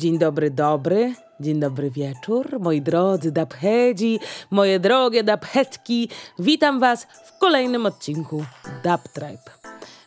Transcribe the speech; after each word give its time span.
Dzień 0.00 0.18
dobry, 0.18 0.50
dobry. 0.50 1.14
Dzień 1.40 1.60
dobry 1.60 1.90
wieczór, 1.90 2.60
moi 2.60 2.82
drodzy 2.82 3.32
dapchedzi, 3.32 4.20
moje 4.50 4.80
drogie 4.80 5.24
daphetki. 5.24 6.08
Witam 6.38 6.80
was 6.80 7.04
w 7.04 7.38
kolejnym 7.38 7.86
odcinku 7.86 8.44
Dap 8.84 9.08
Tribe. 9.08 9.59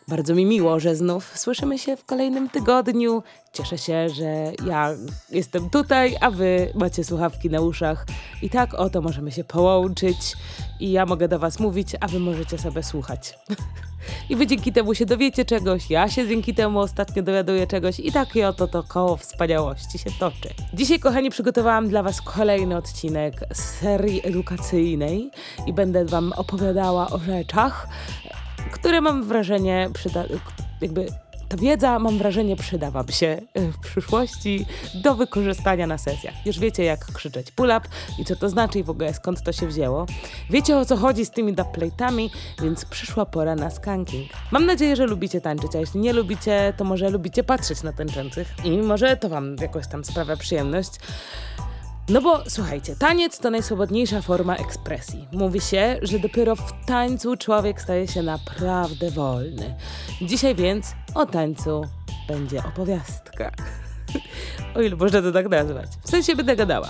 Bardzo 0.08 0.34
mi 0.34 0.46
miło, 0.46 0.80
że 0.80 0.96
znów 0.96 1.38
słyszymy 1.38 1.78
się 1.78 1.96
w 1.96 2.04
kolejnym 2.04 2.48
tygodniu. 2.48 3.22
Cieszę 3.52 3.78
się, 3.78 4.08
że 4.08 4.52
ja 4.66 4.90
jestem 5.30 5.70
tutaj, 5.70 6.16
a 6.20 6.30
wy 6.30 6.72
macie 6.74 7.04
słuchawki 7.04 7.50
na 7.50 7.60
uszach. 7.60 8.06
I 8.42 8.50
tak 8.50 8.74
oto 8.74 9.00
możemy 9.00 9.32
się 9.32 9.44
połączyć 9.44 10.36
i 10.80 10.92
ja 10.92 11.06
mogę 11.06 11.28
do 11.28 11.38
was 11.38 11.60
mówić, 11.60 11.88
a 12.00 12.08
wy 12.08 12.18
możecie 12.18 12.58
sobie 12.58 12.82
słuchać. 12.82 13.38
I 14.30 14.36
wy 14.36 14.46
dzięki 14.46 14.72
temu 14.72 14.94
się 14.94 15.06
dowiecie 15.06 15.44
czegoś, 15.44 15.90
ja 15.90 16.08
się 16.08 16.28
dzięki 16.28 16.54
temu 16.54 16.78
ostatnio 16.78 17.22
dowiaduję 17.22 17.66
czegoś 17.66 18.00
i 18.00 18.12
takie 18.12 18.48
oto 18.48 18.68
to 18.68 18.82
koło 18.82 19.16
wspaniałości 19.16 19.98
się 19.98 20.10
toczy. 20.20 20.48
Dzisiaj, 20.74 21.00
kochani, 21.00 21.30
przygotowałam 21.30 21.88
dla 21.88 22.02
was 22.02 22.22
kolejny 22.22 22.76
odcinek 22.76 23.34
z 23.52 23.60
serii 23.60 24.26
edukacyjnej 24.26 25.30
i 25.66 25.72
będę 25.72 26.04
wam 26.04 26.32
opowiadała 26.36 27.10
o 27.10 27.18
rzeczach, 27.18 27.88
które 28.84 29.00
mam 29.00 29.24
wrażenie 29.24 29.90
przyda... 29.94 30.24
jakby 30.80 31.06
ta 31.48 31.56
wiedza, 31.56 31.98
mam 31.98 32.18
wrażenie, 32.18 32.56
przyda 32.56 32.90
Wam 32.90 33.08
się 33.08 33.40
w 33.54 33.78
przyszłości 33.78 34.66
do 34.94 35.14
wykorzystania 35.14 35.86
na 35.86 35.98
sesjach. 35.98 36.46
Już 36.46 36.58
wiecie, 36.58 36.84
jak 36.84 37.04
krzyczeć 37.04 37.50
pull-up 37.50 37.88
i 38.18 38.24
co 38.24 38.36
to 38.36 38.48
znaczy 38.48 38.78
i 38.78 38.82
w 38.82 38.90
ogóle 38.90 39.14
skąd 39.14 39.42
to 39.42 39.52
się 39.52 39.66
wzięło. 39.66 40.06
Wiecie, 40.50 40.76
o 40.76 40.84
co 40.84 40.96
chodzi 40.96 41.26
z 41.26 41.30
tymi 41.30 41.54
dubplate'ami, 41.54 42.30
więc 42.62 42.84
przyszła 42.84 43.26
pora 43.26 43.54
na 43.54 43.70
skanking. 43.70 44.30
Mam 44.50 44.66
nadzieję, 44.66 44.96
że 44.96 45.06
lubicie 45.06 45.40
tańczyć, 45.40 45.76
a 45.76 45.78
jeśli 45.78 46.00
nie 46.00 46.12
lubicie, 46.12 46.72
to 46.76 46.84
może 46.84 47.10
lubicie 47.10 47.44
patrzeć 47.44 47.82
na 47.82 47.92
tańczących 47.92 48.54
i 48.64 48.78
może 48.78 49.16
to 49.16 49.28
Wam 49.28 49.56
jakoś 49.60 49.88
tam 49.88 50.04
sprawia 50.04 50.36
przyjemność. 50.36 50.90
No 52.08 52.20
bo 52.22 52.42
słuchajcie, 52.48 52.96
taniec 52.96 53.38
to 53.38 53.50
najswobodniejsza 53.50 54.22
forma 54.22 54.56
ekspresji. 54.56 55.28
Mówi 55.32 55.60
się, 55.60 55.98
że 56.02 56.18
dopiero 56.18 56.56
w 56.56 56.72
tańcu 56.86 57.36
człowiek 57.36 57.80
staje 57.80 58.08
się 58.08 58.22
naprawdę 58.22 59.10
wolny. 59.10 59.74
Dzisiaj 60.22 60.54
więc 60.54 60.94
o 61.14 61.26
tańcu 61.26 61.82
będzie 62.28 62.58
opowiastka. 62.58 63.50
o 64.76 64.80
ile 64.80 64.96
można 64.96 65.22
to 65.22 65.32
tak 65.32 65.48
nazwać. 65.48 65.86
W 66.02 66.10
sensie 66.10 66.36
będę 66.36 66.56
gadała. 66.56 66.88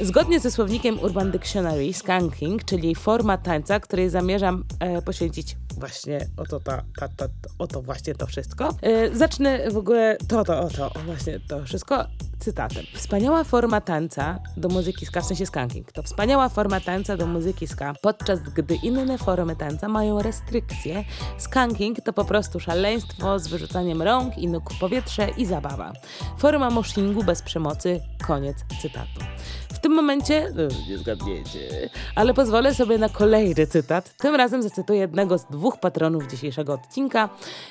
Zgodnie 0.00 0.40
ze 0.40 0.50
słownikiem 0.50 1.00
Urban 1.00 1.30
Dictionary, 1.30 1.92
skanking, 1.92 2.64
czyli 2.64 2.94
forma 2.94 3.38
tańca, 3.38 3.80
której 3.80 4.10
zamierzam 4.10 4.64
e, 4.80 5.02
poświęcić 5.02 5.56
właśnie 5.76 6.18
oto, 6.36 6.60
ta, 6.60 6.82
ta, 6.98 7.08
ta, 7.08 7.26
oto 7.58 7.82
właśnie 7.82 8.14
to 8.14 8.26
wszystko. 8.26 8.74
E, 8.82 9.16
zacznę 9.16 9.70
w 9.70 9.76
ogóle 9.76 10.16
to, 10.28 10.44
to, 10.44 10.60
oto, 10.60 10.90
właśnie 11.06 11.40
to 11.48 11.64
wszystko 11.64 12.04
cytatem. 12.38 12.84
Wspaniała 12.94 13.44
forma 13.44 13.80
tańca 13.80 14.38
do 14.56 14.68
muzyki 14.68 15.06
ska, 15.06 15.20
w 15.20 15.26
sensie 15.26 15.46
skanking, 15.46 15.92
to 15.92 16.02
wspaniała 16.02 16.48
forma 16.48 16.80
tańca 16.80 17.16
do 17.16 17.26
muzyki 17.26 17.66
ska, 17.66 17.94
podczas 18.02 18.40
gdy 18.40 18.74
inne 18.74 19.18
formy 19.18 19.56
tańca 19.56 19.88
mają 19.88 20.22
restrykcje. 20.22 21.04
Skanking 21.38 22.00
to 22.00 22.12
po 22.12 22.24
prostu 22.24 22.60
szaleństwo 22.60 23.38
z 23.38 23.48
wyrzucaniem 23.48 24.02
rąk 24.02 24.38
i 24.38 24.48
nóg 24.48 24.72
w 24.72 24.78
powietrze 24.78 25.28
i 25.36 25.46
zabawa. 25.46 25.92
Forma 26.38 26.70
moshingu 26.70 27.24
bez 27.24 27.42
przemocy, 27.42 28.00
koniec 28.26 28.56
cytatu. 28.82 29.20
Tym 29.86 29.94
momencie, 29.94 30.52
no, 30.54 30.62
nie 30.88 30.98
zgadniecie, 30.98 31.90
ale 32.14 32.34
pozwolę 32.34 32.74
sobie 32.74 32.98
na 32.98 33.08
kolejny 33.08 33.66
cytat. 33.66 34.16
Tym 34.16 34.34
razem 34.34 34.62
zacytuję 34.62 35.00
jednego 35.00 35.38
z 35.38 35.44
dwóch 35.44 35.80
patronów 35.80 36.26
dzisiejszego 36.26 36.72
odcinka 36.72 37.28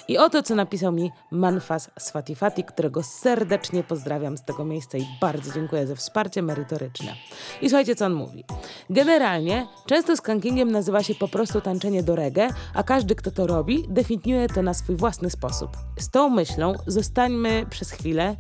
i 0.08 0.18
oto, 0.18 0.44
co 0.44 0.56
napisał 0.56 0.92
mi 0.92 1.12
Manfas 1.32 1.90
Swatifati, 2.00 2.64
którego 2.64 3.04
serdecznie 3.04 3.84
pozdrawiam 3.84 4.38
z 4.38 4.44
tego 4.44 4.66
miejsca 4.66 4.98
i 4.98 5.06
bardzo 5.22 5.54
dziękuję 5.54 5.88
za 5.88 5.96
wsparcie 5.96 6.42
merytoryczne. 6.42 7.14
I 7.62 7.70
słuchajcie, 7.70 7.96
co 7.96 8.06
on 8.06 8.14
mówi. 8.14 8.44
Generalnie, 8.90 9.68
często 9.86 10.18
skankingiem 10.18 10.72
nazywa 10.72 11.04
się 11.04 11.16
po 11.16 11.28
prostu 11.28 11.62
tańczenie 11.62 12.04
do 12.04 12.16
reggae, 12.16 12.50
a 12.74 12.84
każdy, 12.84 13.16
kto 13.16 13.32
to 13.32 13.48
robi, 13.48 13.86
definiuje 13.90 14.48
to 14.48 14.62
na 14.62 14.74
swój 14.74 14.96
własny 14.96 15.30
sposób. 15.30 15.70
Z 16.00 16.10
tą 16.10 16.30
myślą 16.30 16.74
zostańmy 16.88 17.66
przez 17.70 17.92
chwilę, 17.92 18.36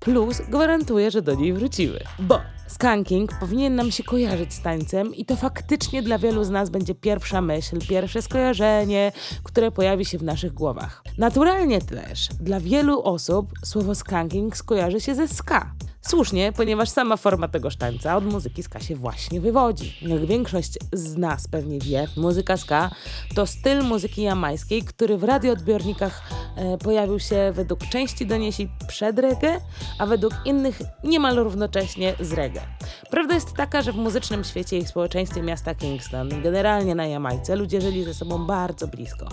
plus 0.00 0.40
gwarantuję, 0.40 1.10
że 1.10 1.22
do 1.22 1.34
niej 1.34 1.52
wrócimy. 1.52 1.98
Bo 2.18 2.40
Skanking 2.68 3.38
powinien 3.40 3.74
nam 3.74 3.90
się 3.90 4.02
kojarzyć 4.04 4.54
z 4.54 4.62
tańcem 4.62 5.14
i 5.14 5.24
to 5.24 5.36
faktycznie 5.36 6.02
dla 6.02 6.18
wielu 6.18 6.44
z 6.44 6.50
nas 6.50 6.70
będzie 6.70 6.94
pierwsza 6.94 7.40
myśl, 7.40 7.78
pierwsze 7.88 8.22
skojarzenie, 8.22 9.12
które 9.42 9.70
pojawi 9.70 10.04
się 10.04 10.18
w 10.18 10.22
naszych 10.22 10.52
głowach. 10.52 11.02
Naturalnie 11.18 11.80
też 11.80 12.28
dla 12.40 12.60
wielu 12.60 13.02
osób 13.02 13.52
słowo 13.64 13.94
skanking 13.94 14.56
skojarzy 14.56 15.00
się 15.00 15.14
ze 15.14 15.28
ska. 15.28 15.74
Słusznie, 16.02 16.52
ponieważ 16.52 16.88
sama 16.88 17.16
forma 17.16 17.48
tego 17.48 17.68
tańca 17.78 18.16
od 18.16 18.24
muzyki 18.24 18.62
ska 18.62 18.80
się 18.80 18.96
właśnie 18.96 19.40
wywodzi. 19.40 19.94
Jak 20.02 20.26
większość 20.26 20.78
z 20.92 21.16
nas 21.16 21.48
pewnie 21.48 21.78
wie, 21.78 22.08
muzyka 22.16 22.56
ska 22.56 22.90
to 23.34 23.46
styl 23.46 23.82
muzyki 23.82 24.22
jamańskiej, 24.22 24.82
który 24.82 25.18
w 25.18 25.24
radioodbiornikach 25.24 26.22
e, 26.56 26.78
pojawił 26.78 27.20
się 27.20 27.52
według 27.54 27.80
części 27.80 28.26
doniesień 28.26 28.68
przed 28.88 29.18
reggae, 29.18 29.60
a 29.98 30.06
według 30.06 30.34
innych 30.44 30.78
niemal 31.04 31.36
równocześnie 31.36 32.14
z 32.20 32.32
reggae. 32.32 32.62
Prawda 33.10 33.34
jest 33.34 33.52
taka, 33.52 33.82
że 33.82 33.92
w 33.92 33.96
muzycznym 33.96 34.44
świecie 34.44 34.78
i 34.78 34.86
społeczeństwie 34.86 35.42
miasta 35.42 35.74
Kingston, 35.74 36.42
generalnie 36.42 36.94
na 36.94 37.06
Jamajce, 37.06 37.56
ludzie 37.56 37.80
żyli 37.80 38.04
ze 38.04 38.14
sobą 38.14 38.46
bardzo 38.46 38.86
blisko. 38.86 39.28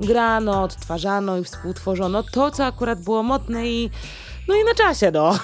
Grano, 0.00 0.62
odtwarzano 0.62 1.38
i 1.38 1.44
współtworzono 1.44 2.22
to, 2.22 2.50
co 2.50 2.66
akurat 2.66 3.02
było 3.02 3.22
modne 3.22 3.68
i 3.68 3.90
no 4.48 4.54
i 4.54 4.64
na 4.64 4.74
czasie, 4.74 5.10
no. 5.10 5.38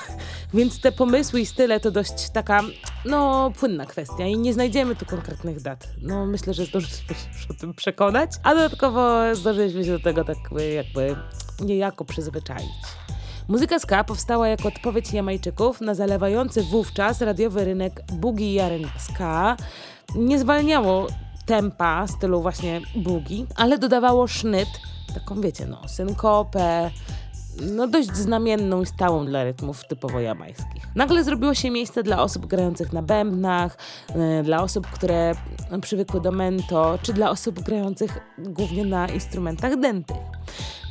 Więc 0.54 0.80
te 0.80 0.92
pomysły 0.92 1.40
i 1.40 1.46
style 1.46 1.80
to 1.80 1.90
dość 1.90 2.30
taka, 2.30 2.62
no, 3.04 3.50
płynna 3.60 3.86
kwestia 3.86 4.26
i 4.26 4.38
nie 4.38 4.54
znajdziemy 4.54 4.96
tu 4.96 5.06
konkretnych 5.06 5.60
dat. 5.62 5.88
No, 6.02 6.26
myślę, 6.26 6.54
że 6.54 6.64
zdążyliśmy 6.64 7.14
się 7.14 7.28
już 7.34 7.50
o 7.50 7.54
tym 7.54 7.74
przekonać, 7.74 8.30
a 8.42 8.54
dodatkowo 8.54 9.34
zdążyliśmy 9.34 9.84
się 9.84 9.90
do 9.90 10.00
tego 10.00 10.24
tak 10.24 10.36
jakby 10.74 11.16
niejako 11.60 12.04
przyzwyczaić. 12.04 12.70
Muzyka 13.48 13.78
ska 13.78 14.04
powstała 14.04 14.48
jako 14.48 14.68
odpowiedź 14.68 15.12
Jamajczyków 15.12 15.80
na 15.80 15.94
zalewający 15.94 16.62
wówczas 16.62 17.20
radiowy 17.20 17.64
rynek 17.64 18.02
boogie 18.12 18.78
i 18.78 19.00
ska. 19.00 19.56
Nie 20.14 20.38
zwalniało 20.38 21.06
tempa 21.46 22.06
stylu 22.06 22.42
właśnie 22.42 22.80
boogie, 22.96 23.46
ale 23.56 23.78
dodawało 23.78 24.26
sznyt, 24.26 24.68
taką 25.14 25.40
wiecie, 25.40 25.66
no, 25.66 25.88
synkopę, 25.88 26.90
no 27.60 27.88
dość 27.88 28.16
znamienną 28.16 28.82
i 28.82 28.86
stałą 28.86 29.26
dla 29.26 29.44
rytmów 29.44 29.84
typowo 29.88 30.20
jamańskich. 30.20 30.82
Nagle 30.94 31.24
zrobiło 31.24 31.54
się 31.54 31.70
miejsce 31.70 32.02
dla 32.02 32.22
osób 32.22 32.46
grających 32.46 32.92
na 32.92 33.02
bębnach, 33.02 33.78
yy, 34.14 34.42
dla 34.42 34.62
osób, 34.62 34.86
które 34.86 35.32
przywykły 35.82 36.20
do 36.20 36.32
mento, 36.32 36.98
czy 37.02 37.12
dla 37.12 37.30
osób 37.30 37.60
grających 37.60 38.18
głównie 38.38 38.84
na 38.84 39.08
instrumentach 39.08 39.80
dętych. 39.80 40.16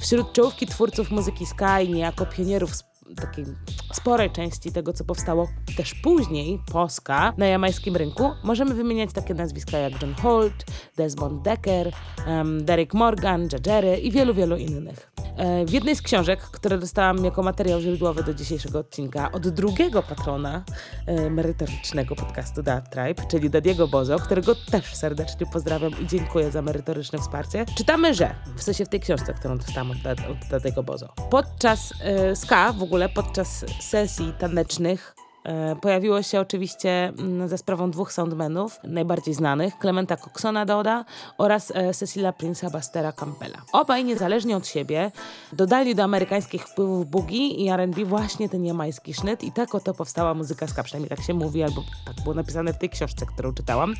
Wśród 0.01 0.33
czołówki 0.33 0.67
twórców 0.67 1.11
muzyki 1.11 1.45
Sky, 1.45 1.89
niejako 1.89 2.25
pionierów 2.25 2.75
takiej 3.21 3.45
sporej 3.93 4.31
części 4.31 4.71
tego, 4.71 4.93
co 4.93 5.05
powstało 5.05 5.47
też 5.77 5.93
później, 5.93 6.59
Polska, 6.71 7.33
na 7.38 7.45
jamańskim 7.45 7.95
rynku, 7.95 8.31
możemy 8.43 8.73
wymieniać 8.73 9.13
takie 9.13 9.33
nazwiska 9.33 9.77
jak 9.77 10.01
John 10.01 10.13
Holt, 10.13 10.66
Desmond 10.97 11.41
Decker, 11.41 11.91
um, 12.27 12.65
Derek 12.65 12.94
Morgan, 12.94 13.47
Jajery 13.67 13.97
i 13.97 14.11
wielu, 14.11 14.33
wielu 14.33 14.57
innych. 14.57 15.11
E, 15.38 15.65
w 15.65 15.71
jednej 15.71 15.95
z 15.95 16.01
książek, 16.01 16.41
które 16.41 16.77
dostałam 16.77 17.25
jako 17.25 17.44
materiał 17.44 17.81
źródłowy 17.81 18.23
do 18.23 18.33
dzisiejszego 18.33 18.79
odcinka 18.79 19.31
od 19.31 19.49
drugiego 19.49 20.03
patrona 20.03 20.63
e, 21.05 21.29
merytorycznego 21.29 22.15
podcastu 22.15 22.63
The 22.63 22.81
Tribe, 22.91 23.23
czyli 23.31 23.49
Dadiego 23.49 23.88
Bozo, 23.88 24.19
którego 24.19 24.55
też 24.55 24.95
serdecznie 24.95 25.45
pozdrawiam 25.45 25.91
i 26.01 26.07
dziękuję 26.07 26.51
za 26.51 26.61
merytoryczne 26.61 27.19
wsparcie, 27.19 27.65
czytamy, 27.77 28.13
że, 28.13 28.35
w 28.57 28.63
sensie 28.63 28.85
w 28.85 28.89
tej 28.89 28.99
książce, 28.99 29.33
którą 29.33 29.57
dostałam 29.57 29.91
od, 29.91 29.97
od 30.31 30.49
Dadiego 30.51 30.83
Bozo, 30.83 31.13
podczas 31.29 31.94
e, 32.01 32.35
ska, 32.35 32.73
w 32.73 32.83
ogóle 32.83 32.94
podczas 33.09 33.66
sesji 33.79 34.33
tanecznych 34.39 35.15
E, 35.45 35.75
pojawiło 35.75 36.24
się 36.24 36.39
oczywiście 36.39 37.13
mm, 37.19 37.47
za 37.47 37.57
sprawą 37.57 37.92
dwóch 37.92 38.13
soundmenów, 38.13 38.80
najbardziej 38.83 39.33
znanych, 39.33 39.74
Clementa 39.81 40.18
Coxona 40.18 40.65
Doda 40.65 41.06
oraz 41.38 41.71
e, 41.75 41.94
Cecilia 41.94 42.31
Prince'a 42.31 42.71
Bastera 42.71 43.12
Campbella. 43.12 43.57
Obaj 43.71 44.03
niezależnie 44.03 44.57
od 44.57 44.68
siebie 44.68 45.12
dodali 45.53 45.95
do 45.95 46.03
amerykańskich 46.03 46.63
wpływów 46.68 47.09
boogie 47.09 47.47
i 47.47 47.69
R&B 47.69 48.06
właśnie 48.06 48.50
ten 48.50 48.65
jamański 48.65 49.13
sznyt 49.13 49.44
i 49.44 49.51
tak 49.51 49.75
oto 49.75 49.94
powstała 49.94 50.33
muzyka 50.33 50.68
ska, 50.68 50.83
przynajmniej 50.83 51.09
tak 51.09 51.21
się 51.21 51.33
mówi, 51.33 51.63
albo 51.63 51.83
tak 52.06 52.24
było 52.24 52.36
napisane 52.36 52.74
w 52.74 52.77
tej 52.77 52.89
książce, 52.89 53.25
którą 53.25 53.53
czytałam. 53.53 53.94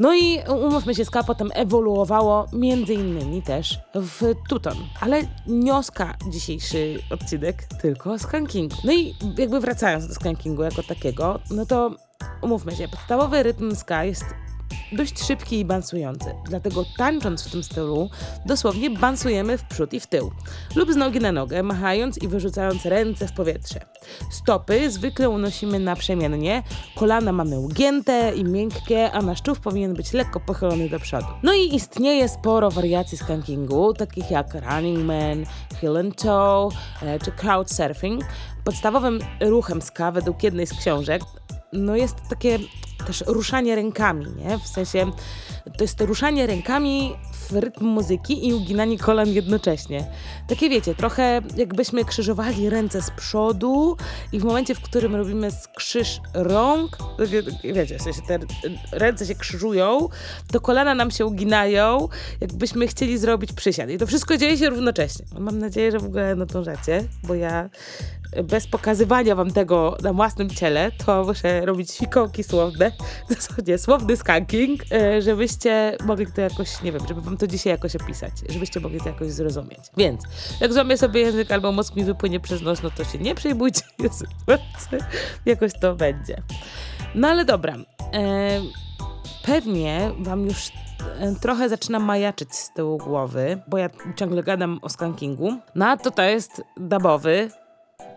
No 0.00 0.14
i 0.14 0.38
umówmy 0.48 0.94
się, 0.94 1.04
ska 1.04 1.24
potem 1.24 1.50
ewoluowało 1.54 2.46
między 2.52 2.94
innymi 2.94 3.42
też 3.42 3.78
w 3.94 4.34
Tuton. 4.48 4.76
Ale 5.00 5.22
nioska 5.46 6.16
dzisiejszy 6.30 6.98
odcinek 7.10 7.66
tylko 7.80 8.12
o 8.12 8.18
skankingu. 8.18 8.76
No 8.84 8.92
i 8.92 9.14
jakby 9.38 9.60
wracając 9.60 10.08
do 10.08 10.14
skankingu 10.14 10.62
jako 10.62 10.82
takiego, 10.82 11.40
no 11.50 11.66
to 11.66 11.96
umówmy 12.42 12.76
się, 12.76 12.88
podstawowy 12.88 13.42
rytm 13.42 13.76
ska 13.76 14.04
jest 14.04 14.24
dość 14.92 15.22
szybki 15.22 15.60
i 15.60 15.64
bansujący. 15.64 16.34
Dlatego 16.44 16.84
tańcząc 16.96 17.42
w 17.42 17.50
tym 17.50 17.62
stylu, 17.62 18.10
dosłownie 18.46 18.90
bansujemy 18.90 19.58
w 19.58 19.64
przód 19.64 19.92
i 19.92 20.00
w 20.00 20.06
tył. 20.06 20.30
Lub 20.76 20.92
z 20.92 20.96
nogi 20.96 21.20
na 21.20 21.32
nogę, 21.32 21.62
machając 21.62 22.22
i 22.22 22.28
wyrzucając 22.28 22.86
ręce 22.86 23.28
w 23.28 23.32
powietrze. 23.32 23.80
Stopy 24.30 24.90
zwykle 24.90 25.28
unosimy 25.28 25.78
naprzemiennie, 25.78 26.62
kolana 26.96 27.32
mamy 27.32 27.60
ugięte 27.60 28.32
i 28.36 28.44
miękkie, 28.44 29.12
a 29.12 29.22
nasz 29.22 29.42
czub 29.42 29.60
powinien 29.60 29.94
być 29.94 30.12
lekko 30.12 30.40
pochylony 30.40 30.88
do 30.88 31.00
przodu. 31.00 31.26
No 31.42 31.54
i 31.54 31.74
istnieje 31.74 32.28
sporo 32.28 32.70
wariacji 32.70 33.18
skankingu, 33.18 33.94
takich 33.94 34.30
jak 34.30 34.54
running 34.54 34.98
man, 34.98 35.44
heel 35.80 35.96
and 35.96 36.22
toe 36.22 36.68
e, 37.02 37.18
czy 37.18 37.32
crowd 37.32 37.70
surfing. 37.72 38.24
Podstawowym 38.64 39.18
ruchem 39.40 39.82
ska 39.82 40.12
według 40.12 40.42
jednej 40.42 40.66
z 40.66 40.72
książek 40.72 41.22
no 41.72 41.96
jest 41.96 42.16
takie 42.30 42.58
też 43.06 43.24
ruszanie 43.26 43.74
rękami, 43.74 44.26
nie? 44.36 44.58
W 44.58 44.66
sensie 44.66 45.12
to 45.78 45.84
jest 45.84 45.96
to 45.96 46.06
ruszanie 46.06 46.46
rękami 46.46 47.14
w 47.50 47.52
rytm 47.52 47.84
muzyki 47.84 48.48
i 48.48 48.54
uginanie 48.54 48.98
kolan 48.98 49.28
jednocześnie. 49.28 50.06
Takie 50.48 50.70
wiecie, 50.70 50.94
trochę 50.94 51.42
jakbyśmy 51.56 52.04
krzyżowali 52.04 52.70
ręce 52.70 53.02
z 53.02 53.10
przodu 53.10 53.96
i 54.32 54.40
w 54.40 54.44
momencie, 54.44 54.74
w 54.74 54.80
którym 54.80 55.16
robimy 55.16 55.50
skrzyż 55.50 56.20
rąk, 56.34 56.98
wiecie, 57.64 57.98
w 57.98 58.02
sensie 58.02 58.22
te 58.22 58.38
ręce 58.92 59.26
się 59.26 59.34
krzyżują, 59.34 60.08
to 60.52 60.60
kolana 60.60 60.94
nam 60.94 61.10
się 61.10 61.26
uginają, 61.26 62.08
jakbyśmy 62.40 62.86
chcieli 62.86 63.18
zrobić 63.18 63.52
przysiad. 63.52 63.90
I 63.90 63.98
to 63.98 64.06
wszystko 64.06 64.36
dzieje 64.36 64.58
się 64.58 64.70
równocześnie. 64.70 65.26
Mam 65.38 65.58
nadzieję, 65.58 65.92
że 65.92 65.98
w 65.98 66.04
ogóle 66.04 66.34
nadążacie, 66.34 67.04
bo 67.24 67.34
ja 67.34 67.70
bez 68.44 68.66
pokazywania 68.66 69.34
wam 69.34 69.50
tego 69.50 69.96
na 70.02 70.12
własnym 70.12 70.50
ciele, 70.50 70.92
to 71.06 71.24
muszę 71.24 71.66
robić 71.66 71.98
fikołki 71.98 72.44
słowne, 72.44 72.87
dosłownie 73.30 73.78
słowny 73.78 74.16
skanking, 74.16 74.82
e, 74.92 75.22
żebyście 75.22 75.96
mogli 76.04 76.26
to 76.26 76.40
jakoś, 76.40 76.82
nie 76.82 76.92
wiem, 76.92 77.02
żeby 77.08 77.20
wam 77.20 77.36
to 77.36 77.46
dzisiaj 77.46 77.70
jakoś 77.70 77.96
opisać, 77.96 78.32
żebyście 78.48 78.80
mogli 78.80 79.00
to 79.00 79.08
jakoś 79.08 79.32
zrozumieć. 79.32 79.80
Więc, 79.96 80.22
jak 80.60 80.72
złamię 80.72 80.98
sobie 80.98 81.20
język 81.20 81.52
albo 81.52 81.72
mózg 81.72 81.96
mi 81.96 82.04
wypłynie 82.04 82.40
przez 82.40 82.62
nos, 82.62 82.82
no 82.82 82.90
to 82.90 83.04
się 83.04 83.18
nie 83.18 83.34
przejmujcie, 83.34 83.82
jakoś 85.46 85.72
to 85.80 85.94
będzie. 85.94 86.42
No 87.14 87.28
ale 87.28 87.44
dobra, 87.44 87.76
e, 88.12 88.60
pewnie 89.42 90.10
wam 90.18 90.44
już 90.44 90.68
e, 91.20 91.34
trochę 91.40 91.68
zaczynam 91.68 92.04
majaczyć 92.04 92.54
z 92.54 92.72
tyłu 92.72 92.98
głowy, 92.98 93.62
bo 93.68 93.78
ja 93.78 93.90
ciągle 94.16 94.42
gadam 94.42 94.78
o 94.82 94.88
skankingu. 94.88 95.58
No 95.74 95.86
a 95.86 95.96
to 95.96 96.10
to 96.10 96.22
jest 96.22 96.62
dabowy 96.76 97.50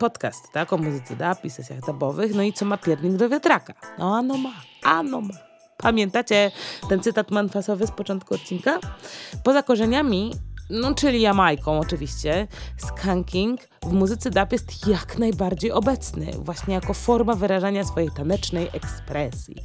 podcast, 0.02 0.52
tak, 0.52 0.74
o 0.74 0.78
muzyce 0.78 1.16
dub 1.16 1.46
i 1.46 1.50
sesjach 1.50 1.86
dubowych, 1.86 2.36
no 2.36 2.44
i 2.44 2.54
co 2.54 2.66
ma 2.66 2.78
piernik 2.78 3.14
do 3.14 3.30
wiatraka? 3.30 3.74
No 3.98 4.18
ano 4.18 4.38
ma, 4.38 4.54
ano 4.84 5.22
ma. 5.22 5.34
Pamiętacie 5.78 6.52
ten 6.90 7.00
cytat 7.00 7.32
manfasowy 7.32 7.88
z 7.88 7.92
początku 7.92 8.36
odcinka? 8.36 8.80
Poza 9.44 9.64
korzeniami 9.64 10.32
no 10.70 10.94
czyli 10.96 11.22
Jamajką 11.22 11.80
oczywiście, 11.80 12.48
skanking 12.78 13.60
w 13.84 13.94
muzyce 13.94 14.30
dub 14.30 14.52
jest 14.52 14.88
jak 14.88 15.18
najbardziej 15.18 15.72
obecny, 15.72 16.32
właśnie 16.40 16.74
jako 16.74 16.94
forma 16.94 17.36
wyrażania 17.36 17.84
swojej 17.84 18.10
tanecznej 18.12 18.70
ekspresji. 18.74 19.56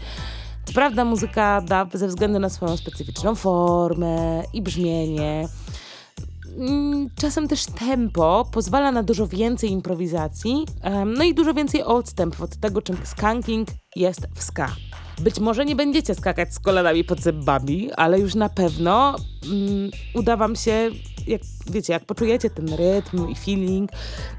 Co 0.64 0.72
prawda 0.72 1.04
muzyka 1.04 1.60
dub 1.60 1.98
ze 1.98 2.08
względu 2.08 2.38
na 2.38 2.48
swoją 2.48 2.76
specyficzną 2.76 3.34
formę 3.34 4.42
i 4.52 4.62
brzmienie 4.62 5.48
czasem 7.16 7.48
też 7.48 7.66
tempo 7.66 8.48
pozwala 8.52 8.92
na 8.92 9.02
dużo 9.02 9.26
więcej 9.26 9.70
improwizacji, 9.70 10.66
no 11.18 11.24
i 11.24 11.34
dużo 11.34 11.54
więcej 11.54 11.82
odstępów 11.82 12.42
od 12.42 12.56
tego, 12.56 12.82
czym 12.82 12.96
skanking 13.04 13.68
jest 13.96 14.20
w 14.34 14.42
ska. 14.42 14.76
Być 15.18 15.40
może 15.40 15.64
nie 15.64 15.76
będziecie 15.76 16.14
skakać 16.14 16.54
z 16.54 16.58
kolanami 16.58 17.04
pod 17.04 17.20
zębami, 17.20 17.92
ale 17.92 18.20
już 18.20 18.34
na 18.34 18.48
pewno 18.48 19.16
um, 19.42 19.90
uda 20.14 20.36
wam 20.36 20.56
się, 20.56 20.90
jak 21.26 21.40
wiecie, 21.70 21.92
jak 21.92 22.04
poczujecie 22.04 22.50
ten 22.50 22.68
rytm 22.74 23.28
i 23.28 23.34
feeling, 23.34 23.90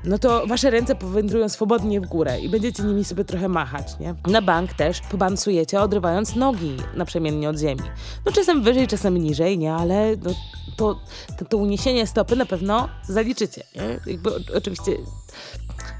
no 0.04 0.18
to 0.18 0.48
wasze 0.48 0.70
ręce 0.70 0.96
powędrują 0.96 1.50
swobodnie 1.50 2.02
w 2.02 2.06
górę 2.06 2.40
i 2.40 2.50
będziecie 2.50 2.84
nimi 2.84 3.04
sobie 3.04 3.26
trochę 3.26 3.50
machać, 3.50 4.00
nie? 4.00 4.16
Na 4.28 4.42
bank 4.42 4.74
też 4.74 5.02
pobansujecie, 5.02 5.82
odrywając 5.82 6.36
nogi 6.36 6.78
naprzemiennie 6.96 7.50
od 7.50 7.60
ziemi. 7.60 7.84
No 8.26 8.32
czasem 8.32 8.64
wyżej, 8.64 8.88
czasem 8.88 9.18
niżej, 9.18 9.58
nie? 9.58 9.74
Ale 9.74 10.16
no, 10.24 10.32
to, 10.78 11.00
to, 11.38 11.46
to 11.46 11.58
uniesienie 11.58 12.08
stopy 12.08 12.36
na 12.36 12.46
pewno 12.46 12.90
zaliczycie, 13.08 13.64
nie? 13.76 14.12
Jakby 14.12 14.30
oczywiście 14.58 14.92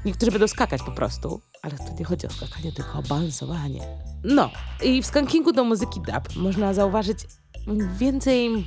niektórzy 0.04 0.32
będą 0.32 0.48
skakać 0.48 0.82
po 0.82 0.92
prostu, 0.92 1.40
ale 1.62 1.74
nie 1.98 2.04
chodzi 2.04 2.26
o 2.26 2.30
skakanie, 2.30 2.72
tylko 2.72 2.98
o 2.98 3.02
balansowanie. 3.02 3.80
No, 4.24 4.50
i 4.84 5.02
w 5.02 5.06
skankingu 5.06 5.52
do 5.52 5.64
muzyki 5.64 6.00
dub 6.00 6.36
można 6.36 6.74
zauważyć 6.74 7.18
więcej, 7.98 8.66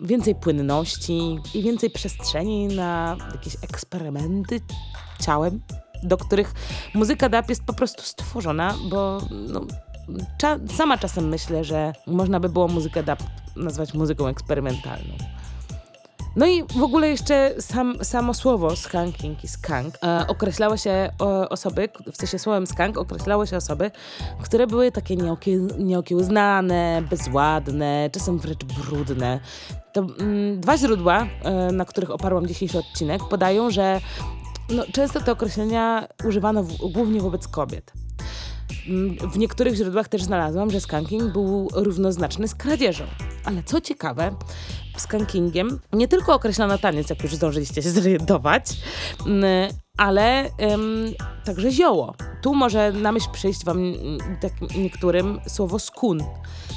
więcej 0.00 0.34
płynności 0.34 1.38
i 1.54 1.62
więcej 1.62 1.90
przestrzeni 1.90 2.66
na 2.66 3.16
jakieś 3.32 3.54
eksperymenty 3.62 4.60
ciałem, 5.20 5.60
do 6.02 6.16
których 6.16 6.54
muzyka 6.94 7.28
dub 7.28 7.48
jest 7.48 7.64
po 7.64 7.72
prostu 7.72 8.02
stworzona, 8.02 8.74
bo 8.90 9.20
no, 9.30 9.66
cza 10.38 10.58
sama 10.76 10.98
czasem 10.98 11.28
myślę, 11.28 11.64
że 11.64 11.92
można 12.06 12.40
by 12.40 12.48
było 12.48 12.68
muzykę 12.68 13.02
dub 13.02 13.18
nazwać 13.56 13.94
muzyką 13.94 14.26
eksperymentalną. 14.26 15.14
No 16.38 16.46
i 16.46 16.62
w 16.62 16.82
ogóle 16.82 17.08
jeszcze 17.08 17.54
sam, 17.58 18.04
samo 18.04 18.34
słowo 18.34 18.76
skanking 18.76 19.44
i 19.44 19.48
skank 19.48 19.94
e, 20.02 20.26
określało 20.28 20.76
się 20.76 21.10
o, 21.18 21.48
osoby, 21.48 21.88
w 22.12 22.16
sensie 22.16 22.38
słowem 22.38 22.66
skank 22.66 22.98
określało 22.98 23.46
się 23.46 23.56
osoby, 23.56 23.90
które 24.42 24.66
były 24.66 24.92
takie 24.92 25.16
nieokiełznane, 25.78 27.02
bezładne, 27.10 28.10
czasem 28.12 28.38
wręcz 28.38 28.64
brudne. 28.64 29.40
To 29.92 30.00
mm, 30.00 30.60
dwa 30.60 30.78
źródła, 30.78 31.26
e, 31.42 31.72
na 31.72 31.84
których 31.84 32.10
oparłam 32.10 32.46
dzisiejszy 32.46 32.78
odcinek, 32.78 33.22
podają, 33.30 33.70
że 33.70 34.00
no, 34.70 34.82
często 34.92 35.20
te 35.20 35.32
określenia 35.32 36.08
używano 36.24 36.62
w, 36.62 36.76
głównie 36.92 37.20
wobec 37.20 37.48
kobiet. 37.48 37.92
W 39.32 39.38
niektórych 39.38 39.74
źródłach 39.74 40.08
też 40.08 40.22
znalazłam, 40.22 40.70
że 40.70 40.80
skanking 40.80 41.32
był 41.32 41.68
równoznaczny 41.72 42.48
z 42.48 42.54
kradzieżą. 42.54 43.04
Ale 43.44 43.62
co 43.62 43.80
ciekawe, 43.80 44.34
skankingiem 44.96 45.80
nie 45.92 46.08
tylko 46.08 46.34
określano 46.34 46.78
taniec, 46.78 47.10
jak 47.10 47.22
już 47.22 47.34
zdążyliście 47.34 47.82
się 47.82 47.90
zorientować, 47.90 48.64
ale 49.96 50.50
um, 50.58 51.04
także 51.44 51.70
zioło. 51.70 52.14
Tu 52.42 52.54
może 52.54 52.92
na 52.92 53.12
myśl 53.12 53.28
przyjść 53.32 53.64
wam 53.64 53.92
tak 54.40 54.52
niektórym 54.76 55.40
słowo 55.46 55.78
skun. 55.78 56.24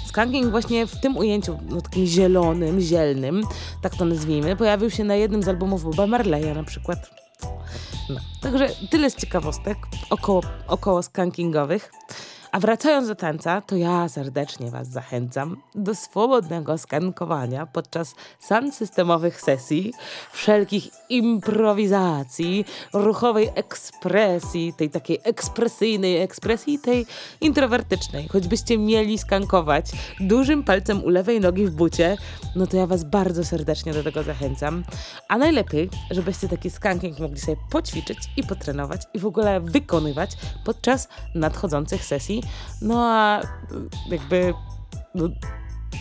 Skanking 0.08 0.52
właśnie 0.52 0.88
w 0.88 1.00
tym 1.00 1.18
ujęciu, 1.18 1.60
no, 1.70 1.82
takim 1.82 2.06
zielonym, 2.06 2.82
zielnym, 2.82 3.44
tak 3.82 3.96
to 3.96 4.06
nazwijmy, 4.06 4.56
pojawił 4.56 4.90
się 4.90 5.04
na 5.04 5.16
jednym 5.16 5.44
z 5.44 5.48
albumów 5.48 5.84
Boba 5.84 6.08
Marleya 6.08 6.54
na 6.56 6.64
przykład. 6.64 7.21
Także 8.42 8.70
tyle 8.90 9.10
z 9.10 9.16
ciekawostek 9.16 9.78
około, 10.10 10.42
około 10.68 11.04
skankingowych. 11.04 11.92
A 12.52 12.60
wracając 12.60 13.08
do 13.08 13.16
tańca, 13.16 13.62
to 13.62 13.76
ja 13.76 14.10
serdecznie 14.10 14.72
Was 14.72 14.88
zachęcam 14.88 15.58
do 15.76 15.96
swobodnego 15.96 16.78
skankowania 16.78 17.66
podczas 17.66 18.16
san 18.40 18.72
systemowych 18.72 19.42
sesji, 19.42 19.94
wszelkich 20.32 20.88
improwizacji, 21.10 22.66
ruchowej 22.94 23.50
ekspresji, 23.56 24.74
tej 24.74 24.90
takiej 24.90 25.20
ekspresyjnej 25.24 26.18
ekspresji, 26.18 26.80
tej 26.80 27.06
introwertycznej. 27.42 28.28
Choćbyście 28.28 28.78
mieli 28.78 29.18
skankować 29.18 29.86
dużym 30.20 30.64
palcem 30.64 31.04
u 31.04 31.10
lewej 31.10 31.40
nogi 31.40 31.66
w 31.66 31.72
bucie, 31.72 32.18
no 32.56 32.68
to 32.68 32.78
ja 32.78 32.88
Was 32.88 33.04
bardzo 33.04 33.46
serdecznie 33.46 33.94
do 33.94 34.04
tego 34.04 34.24
zachęcam. 34.24 34.84
A 35.28 35.38
najlepiej, 35.38 35.90
żebyście 36.12 36.48
taki 36.48 36.70
skanking 36.70 37.20
mogli 37.20 37.40
sobie 37.40 37.58
poćwiczyć 37.72 38.18
i 38.38 38.44
potrenować 38.44 39.02
i 39.14 39.20
w 39.20 39.26
ogóle 39.26 39.60
wykonywać 39.60 40.32
podczas 40.66 41.08
nadchodzących 41.36 42.06
sesji 42.06 42.41
no 42.82 43.06
a 43.06 43.42
jakby 44.10 44.54
no, 45.16 45.30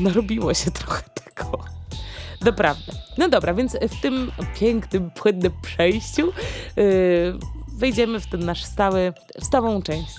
narobiło 0.00 0.54
się 0.54 0.70
trochę 0.70 1.02
tego. 1.24 1.58
Naprawdę. 2.44 2.92
No 3.18 3.28
dobra, 3.28 3.54
więc 3.54 3.76
w 3.88 4.00
tym 4.00 4.32
pięknym, 4.60 5.10
płynnym 5.10 5.52
przejściu 5.62 6.32
yy, 6.76 7.38
wejdziemy 7.72 8.20
w 8.20 8.26
ten 8.26 8.44
nasz 8.44 8.64
stały, 8.64 9.12
stałą 9.38 9.82
część 9.82 10.16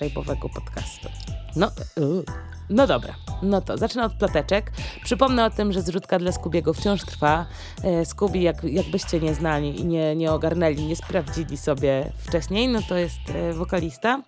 yy, 0.00 0.50
podcastu. 0.54 1.08
No, 1.56 1.70
yy. 1.96 2.55
No 2.70 2.86
dobra, 2.86 3.14
no 3.42 3.60
to 3.60 3.78
zacznę 3.78 4.04
od 4.04 4.14
ploteczek. 4.14 4.72
Przypomnę 5.04 5.44
o 5.44 5.50
tym, 5.50 5.72
że 5.72 5.82
zrzutka 5.82 6.18
dla 6.18 6.32
Skubiego 6.32 6.74
wciąż 6.74 7.04
trwa. 7.04 7.46
E, 7.82 8.04
Skubi, 8.04 8.42
jak, 8.42 8.64
jakbyście 8.64 9.20
nie 9.20 9.34
znali 9.34 9.80
i 9.80 9.84
nie, 9.84 10.16
nie 10.16 10.32
ogarnęli, 10.32 10.86
nie 10.86 10.96
sprawdzili 10.96 11.56
sobie 11.56 12.12
wcześniej, 12.18 12.68
no 12.68 12.80
to 12.88 12.96
jest 12.96 13.20
e, 13.34 13.52
wokalista, 13.52 14.22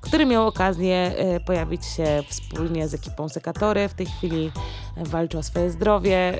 który 0.00 0.26
miał 0.26 0.46
okazję 0.46 0.96
e, 0.96 1.40
pojawić 1.40 1.86
się 1.86 2.22
wspólnie 2.28 2.88
z 2.88 2.94
ekipą 2.94 3.28
Sekatory. 3.28 3.88
W 3.88 3.94
tej 3.94 4.06
chwili 4.06 4.52
walczy 4.96 5.38
o 5.38 5.42
swoje 5.42 5.70
zdrowie 5.70 6.38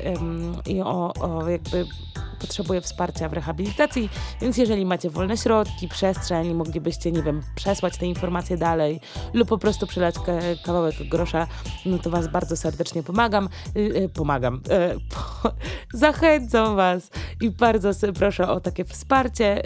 i 0.67 0.81
o, 0.81 1.15
o 1.15 1.49
jakby 1.49 1.87
potrzebuje 2.35 2.81
wsparcia 2.81 3.29
w 3.29 3.33
rehabilitacji, 3.33 4.11
więc 4.41 4.57
jeżeli 4.57 4.87
macie 4.87 5.11
wolne 5.11 5.37
środki, 5.37 5.89
przestrzeń 5.89 6.55
moglibyście, 6.55 7.13
nie 7.13 7.23
wiem, 7.23 7.43
przesłać 7.55 7.99
te 7.99 8.07
informacje 8.07 8.57
dalej 8.57 9.01
lub 9.35 9.49
po 9.49 9.59
prostu 9.59 9.87
przelać 9.87 10.15
kawałek 10.65 10.95
grosza, 11.11 11.47
no 11.87 11.99
to 11.99 12.11
Was 12.11 12.29
bardzo 12.29 12.57
serdecznie 12.57 13.03
pomagam. 13.03 13.49
Yy, 13.75 14.09
pomagam. 14.09 14.55
Yy, 14.55 15.01
po, 15.11 15.51
zachęcam 15.99 16.77
Was 16.77 17.11
i 17.41 17.51
bardzo 17.51 17.91
proszę 18.15 18.49
o 18.49 18.61
takie 18.61 18.85
wsparcie. 18.85 19.63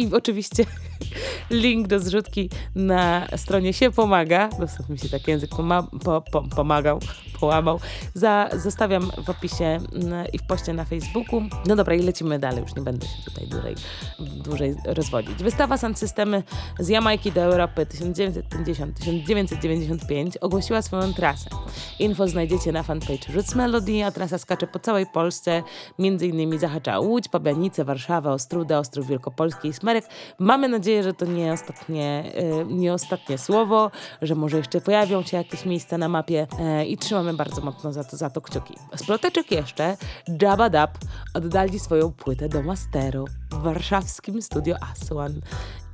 I 0.00 0.14
oczywiście 0.14 0.64
link 1.50 1.86
do 1.86 2.00
zrzutki 2.00 2.50
na 2.74 3.26
stronie 3.36 3.72
się 3.72 3.90
pomaga. 3.90 4.48
Dosłownie 4.48 4.92
mi 4.92 4.98
się 4.98 5.08
tak 5.08 5.28
język 5.28 5.50
poma 5.50 5.86
po, 6.04 6.22
po, 6.32 6.42
pomagał, 6.42 7.00
połamał. 7.40 7.80
Za, 8.14 8.48
zostawiam 8.56 9.10
w 9.24 9.30
opisie 9.30 9.64
mm, 9.64 10.26
i 10.32 10.38
w 10.38 10.42
poście 10.42 10.72
na 10.72 10.84
Facebooku. 10.84 11.42
No 11.66 11.76
dobra, 11.76 11.94
i 11.94 12.02
lecimy 12.02 12.38
dalej. 12.38 12.62
Już 12.62 12.74
nie 12.74 12.82
będę 12.82 13.06
się 13.06 13.22
tutaj 13.24 13.46
dłużej, 13.46 13.74
dłużej 14.18 14.74
rozwodzić. 14.84 15.42
Wystawa 15.42 15.78
Sound 15.78 15.98
Systemy 15.98 16.42
z 16.78 16.88
Jamajki 16.88 17.32
do 17.32 17.40
Europy 17.40 17.86
1950-1995 17.86 20.30
ogłosiła 20.40 20.82
swoją 20.82 21.14
trasę. 21.14 21.50
Info 21.98 22.28
znajdziecie 22.28 22.72
na 22.72 22.82
fanpage 22.82 23.32
Roots 23.34 23.54
Melody, 23.54 24.04
a 24.04 24.10
trasa 24.10 24.38
skacze 24.38 24.66
po 24.66 24.78
całej 24.78 25.06
Polsce. 25.06 25.62
Między 25.98 26.26
innymi 26.26 26.58
zahacza 26.58 26.98
Łódź, 26.98 27.28
Pabianice, 27.28 27.84
Warszawę, 27.84 28.32
Ostrudę, 28.32 28.78
Ostrów 28.78 29.06
Wielkopolski 29.06 29.68
i 29.68 29.72
Mamy 30.38 30.68
nadzieję, 30.68 31.02
że 31.02 31.14
to 31.14 31.24
nie 31.24 31.52
ostatnie, 31.52 32.32
y, 32.62 32.74
nie 32.74 32.94
ostatnie 32.94 33.38
słowo, 33.38 33.90
że 34.22 34.34
może 34.34 34.56
jeszcze 34.56 34.80
pojawią 34.80 35.22
się 35.22 35.36
jakieś 35.36 35.64
miejsca 35.64 35.98
na 35.98 36.08
mapie 36.08 36.46
e, 36.60 36.86
i 36.86 36.96
trzymamy 36.96 37.34
bardzo 37.34 37.60
mocno 37.60 37.92
za 37.92 38.04
to, 38.04 38.16
za 38.16 38.30
to 38.30 38.40
kciuki. 38.40 38.74
Z 38.96 39.06
ploteczek 39.06 39.50
jeszcze 39.50 39.96
Jabba 40.42 40.70
Dab 40.70 40.98
oddali 41.34 41.78
swoją 41.78 42.12
płytę 42.12 42.48
do 42.48 42.62
masteru 42.62 43.24
w 43.52 43.62
warszawskim 43.62 44.42
studio 44.42 44.76
Aswan. 44.92 45.40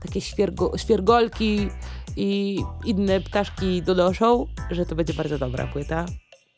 Takie 0.02 0.20
świergo, 0.20 0.78
świergolki 0.78 1.68
i 2.16 2.60
inne 2.84 3.20
ptaszki 3.20 3.82
donoszą, 3.82 4.46
że 4.70 4.86
to 4.86 4.94
będzie 4.94 5.14
bardzo 5.14 5.38
dobra 5.38 5.66
płyta 5.66 6.06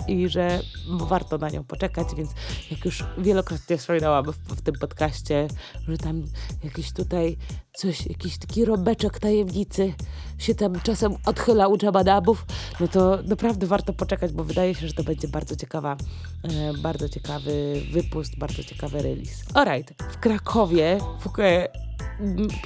i 0.07 0.29
że 0.29 0.61
warto 0.89 1.39
na 1.39 1.51
nią 1.51 1.65
poczekać, 1.65 2.09
więc 2.17 2.31
jak 2.71 2.85
już 2.85 3.05
wielokrotnie 3.19 3.79
wspominałam 3.79 4.25
w, 4.25 4.37
w 4.37 4.63
tym 4.63 4.75
podcaście, 4.75 5.49
że 5.89 5.99
tam 5.99 6.25
jakiś 6.65 6.93
tutaj 6.93 7.37
coś, 7.75 8.07
jakiś 8.07 8.39
taki 8.39 8.65
robeczek 8.65 9.19
tajemnicy 9.19 9.95
się 10.39 10.55
tam 10.55 10.81
czasem 10.81 11.15
odchyla 11.27 11.69
u 11.69 11.77
Jabadabów, 11.83 12.47
no 12.81 12.89
to 12.89 13.19
naprawdę 13.25 13.67
warto 13.67 13.93
poczekać, 13.93 14.33
bo 14.33 14.45
wydaje 14.45 14.75
się, 14.75 14.87
że 14.87 14.93
to 14.93 15.05
będzie 15.05 15.29
bardzo 15.29 15.57
ciekawa, 15.57 15.97
e, 16.43 16.73
bardzo 16.83 17.09
ciekawy 17.09 17.83
wypust, 17.93 18.39
bardzo 18.39 18.65
ciekawy 18.65 19.03
release. 19.03 19.45
Alright, 19.55 20.03
w 20.13 20.19
Krakowie 20.19 20.99
w 21.21 21.29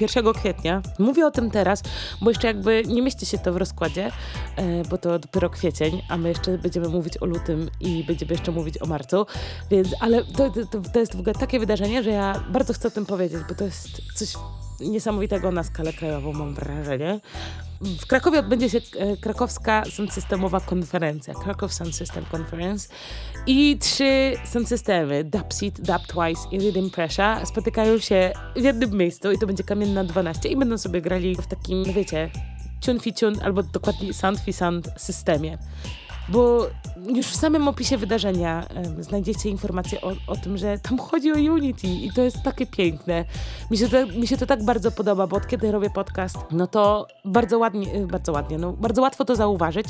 1 0.01 0.33
kwietnia. 0.33 0.81
Mówię 0.99 1.25
o 1.25 1.31
tym 1.31 1.51
teraz, 1.51 1.83
bo 2.21 2.29
jeszcze 2.29 2.47
jakby 2.47 2.83
nie 2.87 3.01
mieści 3.01 3.25
się 3.25 3.37
to 3.37 3.53
w 3.53 3.57
rozkładzie, 3.57 4.11
e, 4.55 4.83
bo 4.83 4.97
to 4.97 5.19
dopiero 5.19 5.49
kwiecień, 5.49 6.01
a 6.09 6.17
my 6.17 6.29
jeszcze 6.29 6.57
będziemy 6.57 6.89
mówić 6.89 7.17
o 7.17 7.25
lutym 7.25 7.69
i 7.79 8.03
będziemy 8.03 8.31
jeszcze 8.31 8.51
mówić 8.51 8.81
o 8.81 8.85
marcu, 8.85 9.25
więc, 9.71 9.87
ale 9.99 10.23
to, 10.23 10.49
to, 10.49 10.81
to 10.93 10.99
jest 10.99 11.15
w 11.15 11.19
ogóle 11.19 11.35
takie 11.35 11.59
wydarzenie, 11.59 12.03
że 12.03 12.09
ja 12.09 12.43
bardzo 12.49 12.73
chcę 12.73 12.87
o 12.87 12.91
tym 12.91 13.05
powiedzieć, 13.05 13.39
bo 13.49 13.55
to 13.55 13.63
jest 13.63 14.01
coś 14.15 14.33
niesamowitego 14.79 15.51
na 15.51 15.63
skalę 15.63 15.93
krajową, 15.93 16.33
mam 16.33 16.53
wrażenie. 16.53 17.19
W 17.81 18.05
Krakowie 18.05 18.39
odbędzie 18.39 18.69
się 18.69 18.81
e, 18.97 19.17
krakowska 19.17 19.83
sound 19.85 20.13
systemowa 20.13 20.59
konferencja, 20.59 21.33
Krakow 21.33 21.73
Sound 21.73 21.95
System 21.95 22.25
Conference 22.35 22.89
i 23.47 23.77
trzy 23.77 24.33
sound 24.45 24.69
systemy, 24.69 25.23
Dubseat, 25.23 25.81
Dubtwice 25.81 26.41
i 26.51 26.59
Rhythm 26.59 26.89
Pressure 26.89 27.45
spotykają 27.45 27.97
się 27.97 28.31
w 28.55 28.63
jednym 28.63 28.97
miejscu 28.97 29.31
i 29.31 29.37
to 29.37 29.47
będzie 29.47 29.63
Kamienna 29.63 30.03
12 30.03 30.49
i 30.49 30.57
będą 30.57 30.77
sobie 30.77 31.01
grali 31.01 31.35
w 31.35 31.47
takim, 31.47 31.83
wiecie, 31.83 32.29
tune 32.85 32.99
fi 32.99 33.13
tune 33.13 33.43
albo 33.43 33.63
dokładnie 33.63 34.13
sound 34.13 34.39
fi 34.39 34.53
sound 34.53 34.89
systemie 34.97 35.57
bo 36.29 36.67
już 37.15 37.27
w 37.27 37.35
samym 37.35 37.67
opisie 37.67 37.97
wydarzenia 37.97 38.65
znajdziecie 38.99 39.49
informacje 39.49 40.01
o, 40.01 40.11
o, 40.27 40.35
tym, 40.35 40.57
że 40.57 40.79
tam 40.79 40.97
chodzi 40.97 41.31
o 41.31 41.53
Unity 41.53 41.87
i 41.87 42.11
to 42.11 42.21
jest 42.21 42.43
takie 42.43 42.65
piękne. 42.65 43.25
Mi 43.71 43.77
się, 43.77 43.89
to, 43.89 44.07
mi 44.07 44.27
się 44.27 44.37
to 44.37 44.45
tak 44.45 44.63
bardzo 44.63 44.91
podoba, 44.91 45.27
bo 45.27 45.37
od 45.37 45.47
kiedy 45.47 45.71
robię 45.71 45.89
podcast, 45.89 46.37
no 46.51 46.67
to 46.67 47.07
bardzo 47.25 47.59
ładnie, 47.59 47.95
y, 47.95 48.07
bardzo 48.07 48.31
ładnie, 48.31 48.57
no 48.57 48.73
bardzo 48.73 49.01
łatwo 49.01 49.25
to 49.25 49.35
zauważyć, 49.35 49.87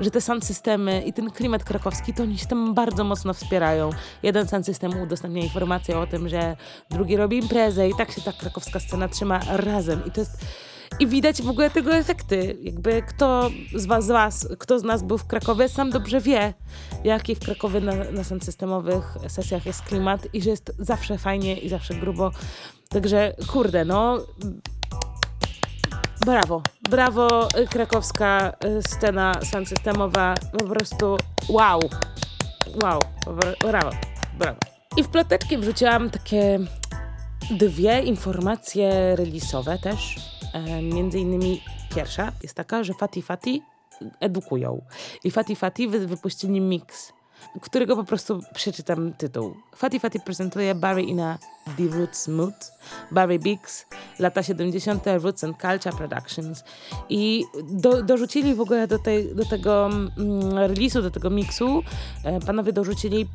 że 0.00 0.10
te 0.10 0.20
sound 0.20 0.44
systemy 0.44 1.02
i 1.02 1.12
ten 1.12 1.30
klimat 1.30 1.64
krakowski, 1.64 2.14
to 2.14 2.22
oni 2.22 2.38
się 2.38 2.46
tam 2.46 2.74
bardzo 2.74 3.04
mocno 3.04 3.34
wspierają. 3.34 3.90
Jeden 4.22 4.48
sound 4.48 4.66
system 4.66 5.02
udostępnia 5.02 5.42
informacje 5.42 5.98
o 5.98 6.06
tym, 6.06 6.28
że 6.28 6.56
drugi 6.90 7.16
robi 7.16 7.38
imprezę 7.38 7.88
i 7.88 7.94
tak 7.94 8.10
się 8.10 8.20
ta 8.20 8.32
krakowska 8.32 8.80
scena 8.80 9.08
trzyma 9.08 9.40
razem 9.48 10.06
i 10.06 10.10
to 10.10 10.20
jest 10.20 10.44
i 10.98 11.06
widać 11.06 11.42
w 11.42 11.48
ogóle 11.48 11.70
tego 11.70 11.94
efekty. 11.94 12.56
Jakby 12.62 13.02
kto 13.02 13.50
z 13.74 13.86
was, 13.86 14.04
z 14.04 14.08
was, 14.08 14.48
kto 14.58 14.78
z 14.78 14.82
nas 14.82 15.02
był 15.02 15.18
w 15.18 15.26
Krakowie, 15.26 15.68
sam 15.68 15.90
dobrze 15.90 16.20
wie, 16.20 16.54
jaki 17.04 17.34
w 17.34 17.38
Krakowie 17.38 17.80
na, 17.80 17.92
na 17.94 18.24
systemowych 18.24 19.16
sesjach 19.28 19.66
jest 19.66 19.82
klimat 19.82 20.26
i 20.32 20.42
że 20.42 20.50
jest 20.50 20.72
zawsze 20.78 21.18
fajnie 21.18 21.56
i 21.56 21.68
zawsze 21.68 21.94
grubo. 21.94 22.30
Także 22.88 23.34
kurde, 23.46 23.84
no. 23.84 24.18
Brawo, 26.26 26.62
brawo 26.90 27.48
krakowska 27.70 28.52
y, 28.64 28.82
scena 28.82 29.40
systemowa, 29.64 30.34
po 30.58 30.64
prostu 30.64 31.16
wow, 31.48 31.80
wow, 32.82 33.00
brawo, 33.62 33.90
brawo. 34.38 34.58
I 34.96 35.02
w 35.04 35.08
ploteczki 35.08 35.58
wrzuciłam 35.58 36.10
takie 36.10 36.58
dwie 37.50 38.02
informacje 38.02 39.16
relisowe 39.16 39.78
też, 39.78 40.16
między 40.82 41.18
innymi 41.18 41.62
pierwsza 41.94 42.32
jest 42.42 42.54
taka, 42.54 42.84
że 42.84 42.94
Fati 42.94 43.22
Fati 43.22 43.62
edukują. 44.20 44.84
I 45.24 45.30
Fati 45.30 45.56
Fati 45.56 45.88
wy, 45.88 46.06
wypuścili 46.06 46.60
mix, 46.60 47.12
którego 47.60 47.96
po 47.96 48.04
prostu 48.04 48.40
przeczytam 48.54 49.12
tytuł. 49.12 49.54
Fati 49.76 50.00
Fati 50.00 50.20
prezentuje 50.20 50.74
Barry 50.74 51.02
in 51.02 51.20
a 51.20 51.38
The 51.76 51.98
Roots 51.98 52.28
Mood, 52.28 52.72
Barry 53.10 53.38
Biggs, 53.38 53.86
lata 54.18 54.42
70. 54.42 55.04
Roots 55.06 55.44
and 55.44 55.56
Culture 55.60 55.96
Productions. 55.96 56.64
I 57.08 57.44
do, 57.64 58.02
dorzucili 58.02 58.54
w 58.54 58.60
ogóle 58.60 58.86
do, 58.86 58.98
do 59.34 59.44
tego 59.44 59.86
mm, 59.86 60.14
release'u, 60.50 61.02
do 61.02 61.10
tego 61.10 61.30
miksu, 61.30 61.82
e, 62.24 62.40
panowie 62.40 62.72
dorzucili 62.72 63.28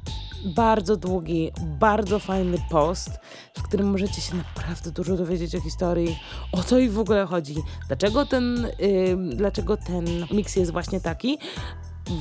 bardzo 0.45 0.97
długi, 0.97 1.51
bardzo 1.79 2.19
fajny 2.19 2.57
post, 2.69 3.09
w 3.57 3.63
którym 3.63 3.89
możecie 3.89 4.21
się 4.21 4.35
naprawdę 4.35 4.91
dużo 4.91 5.17
dowiedzieć 5.17 5.55
o 5.55 5.61
historii, 5.61 6.19
o 6.51 6.63
co 6.63 6.79
ich 6.79 6.93
w 6.93 6.99
ogóle 6.99 7.25
chodzi, 7.25 7.55
dlaczego 7.87 8.25
ten, 8.25 8.67
yy, 8.79 9.35
dlaczego 9.35 9.77
ten 9.77 10.05
miks 10.31 10.55
jest 10.55 10.71
właśnie 10.71 11.01
taki. 11.01 11.39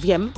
Wiem 0.01 0.33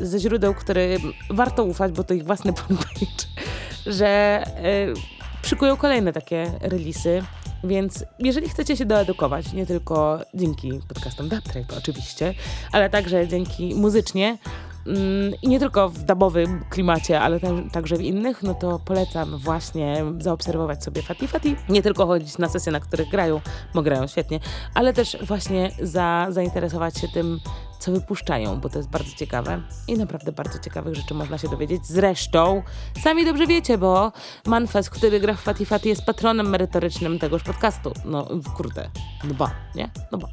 ze 0.00 0.18
źródeł, 0.18 0.54
którym 0.54 1.12
warto 1.30 1.64
ufać, 1.64 1.92
bo 1.92 2.04
to 2.04 2.14
ich 2.14 2.24
własny 2.24 2.52
fanpage, 2.52 3.26
że 3.98 4.42
yy, 4.62 4.94
szykują 5.42 5.76
kolejne 5.76 6.12
takie 6.12 6.52
releasy. 6.60 7.22
Więc 7.64 8.04
jeżeli 8.18 8.48
chcecie 8.48 8.76
się 8.76 8.84
doedukować, 8.84 9.52
nie 9.52 9.66
tylko 9.66 10.20
dzięki 10.34 10.80
podcastom 10.88 11.28
Dubtrack 11.28 11.72
oczywiście, 11.78 12.34
ale 12.72 12.90
także 12.90 13.28
dzięki 13.28 13.74
muzycznie, 13.74 14.38
Mm, 14.86 15.34
i 15.42 15.48
nie 15.48 15.60
tylko 15.60 15.88
w 15.88 16.02
dabowym 16.02 16.64
klimacie, 16.70 17.20
ale 17.20 17.40
także 17.72 17.96
w 17.96 18.00
innych, 18.00 18.42
no 18.42 18.54
to 18.54 18.78
polecam 18.84 19.38
właśnie 19.38 20.04
zaobserwować 20.18 20.84
sobie 20.84 21.02
Fati 21.02 21.28
Fati. 21.28 21.56
Nie 21.68 21.82
tylko 21.82 22.06
chodzić 22.06 22.38
na 22.38 22.48
sesje, 22.48 22.72
na 22.72 22.80
których 22.80 23.08
grają, 23.08 23.40
bo 23.74 23.82
grają 23.82 24.06
świetnie, 24.06 24.40
ale 24.74 24.92
też 24.92 25.16
właśnie 25.22 25.70
za, 25.82 26.26
zainteresować 26.30 26.98
się 26.98 27.08
tym, 27.08 27.40
co 27.78 27.92
wypuszczają, 27.92 28.60
bo 28.60 28.68
to 28.68 28.78
jest 28.78 28.90
bardzo 28.90 29.16
ciekawe 29.16 29.62
i 29.88 29.98
naprawdę 29.98 30.32
bardzo 30.32 30.58
ciekawych 30.58 30.94
rzeczy 30.94 31.14
można 31.14 31.38
się 31.38 31.48
dowiedzieć. 31.48 31.86
Zresztą, 31.86 32.62
sami 33.02 33.24
dobrze 33.24 33.46
wiecie, 33.46 33.78
bo 33.78 34.12
Manfest, 34.46 34.90
który 34.90 35.20
gra 35.20 35.34
w 35.34 35.40
Fati 35.40 35.66
Fati 35.66 35.88
jest 35.88 36.04
patronem 36.04 36.48
merytorycznym 36.48 37.18
tegoż 37.18 37.42
podcastu. 37.42 37.92
No 38.04 38.28
kurde, 38.56 38.90
no 39.24 39.34
ba, 39.34 39.50
nie? 39.74 39.90
No 40.12 40.18
ba. 40.18 40.28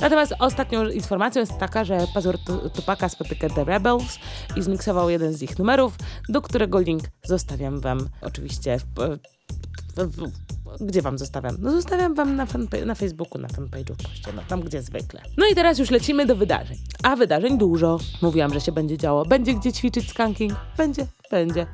Natomiast 0.00 0.34
ostatnią 0.38 0.88
informacją 0.88 1.40
jest 1.40 1.58
taka, 1.58 1.84
że 1.84 2.06
Pazur 2.14 2.38
Tupaka 2.74 3.08
spotyka 3.08 3.48
The 3.48 3.64
Rebels 3.64 4.18
i 4.56 4.62
zmiksował 4.62 5.10
jeden 5.10 5.32
z 5.32 5.42
ich 5.42 5.58
numerów, 5.58 5.96
do 6.28 6.42
którego 6.42 6.80
link 6.80 7.02
zostawiam 7.24 7.80
wam 7.80 8.08
oczywiście 8.20 8.78
w, 8.78 8.84
w, 9.96 10.16
w, 10.16 10.47
gdzie 10.80 11.02
wam 11.02 11.18
zostawiam? 11.18 11.56
No 11.58 11.70
zostawiam 11.70 12.14
wam 12.14 12.36
na, 12.36 12.46
na 12.86 12.94
Facebooku, 12.94 13.40
na 13.40 13.48
fanpage'u 13.48 13.92
w 13.92 13.96
poście, 13.96 14.32
no 14.36 14.42
tam 14.48 14.60
gdzie 14.60 14.82
zwykle. 14.82 15.22
No 15.36 15.46
i 15.52 15.54
teraz 15.54 15.78
już 15.78 15.90
lecimy 15.90 16.26
do 16.26 16.36
wydarzeń. 16.36 16.76
A 17.02 17.16
wydarzeń 17.16 17.58
dużo. 17.58 17.98
Mówiłam, 18.22 18.54
że 18.54 18.60
się 18.60 18.72
będzie 18.72 18.98
działo. 18.98 19.24
Będzie 19.24 19.54
gdzie 19.54 19.72
ćwiczyć 19.72 20.10
skanking? 20.10 20.52
Będzie, 20.76 21.06
będzie. 21.30 21.66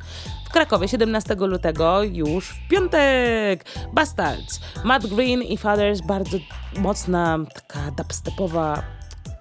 W 0.48 0.52
Krakowie 0.52 0.88
17 0.88 1.34
lutego 1.34 2.02
już 2.02 2.48
w 2.48 2.68
piątek. 2.68 3.64
Bastards, 3.92 4.60
Matt 4.84 5.06
Green 5.06 5.42
i 5.42 5.56
Fathers, 5.56 6.00
bardzo 6.00 6.38
mocna, 6.76 7.38
taka 7.54 7.90
dubstepowa 7.90 8.82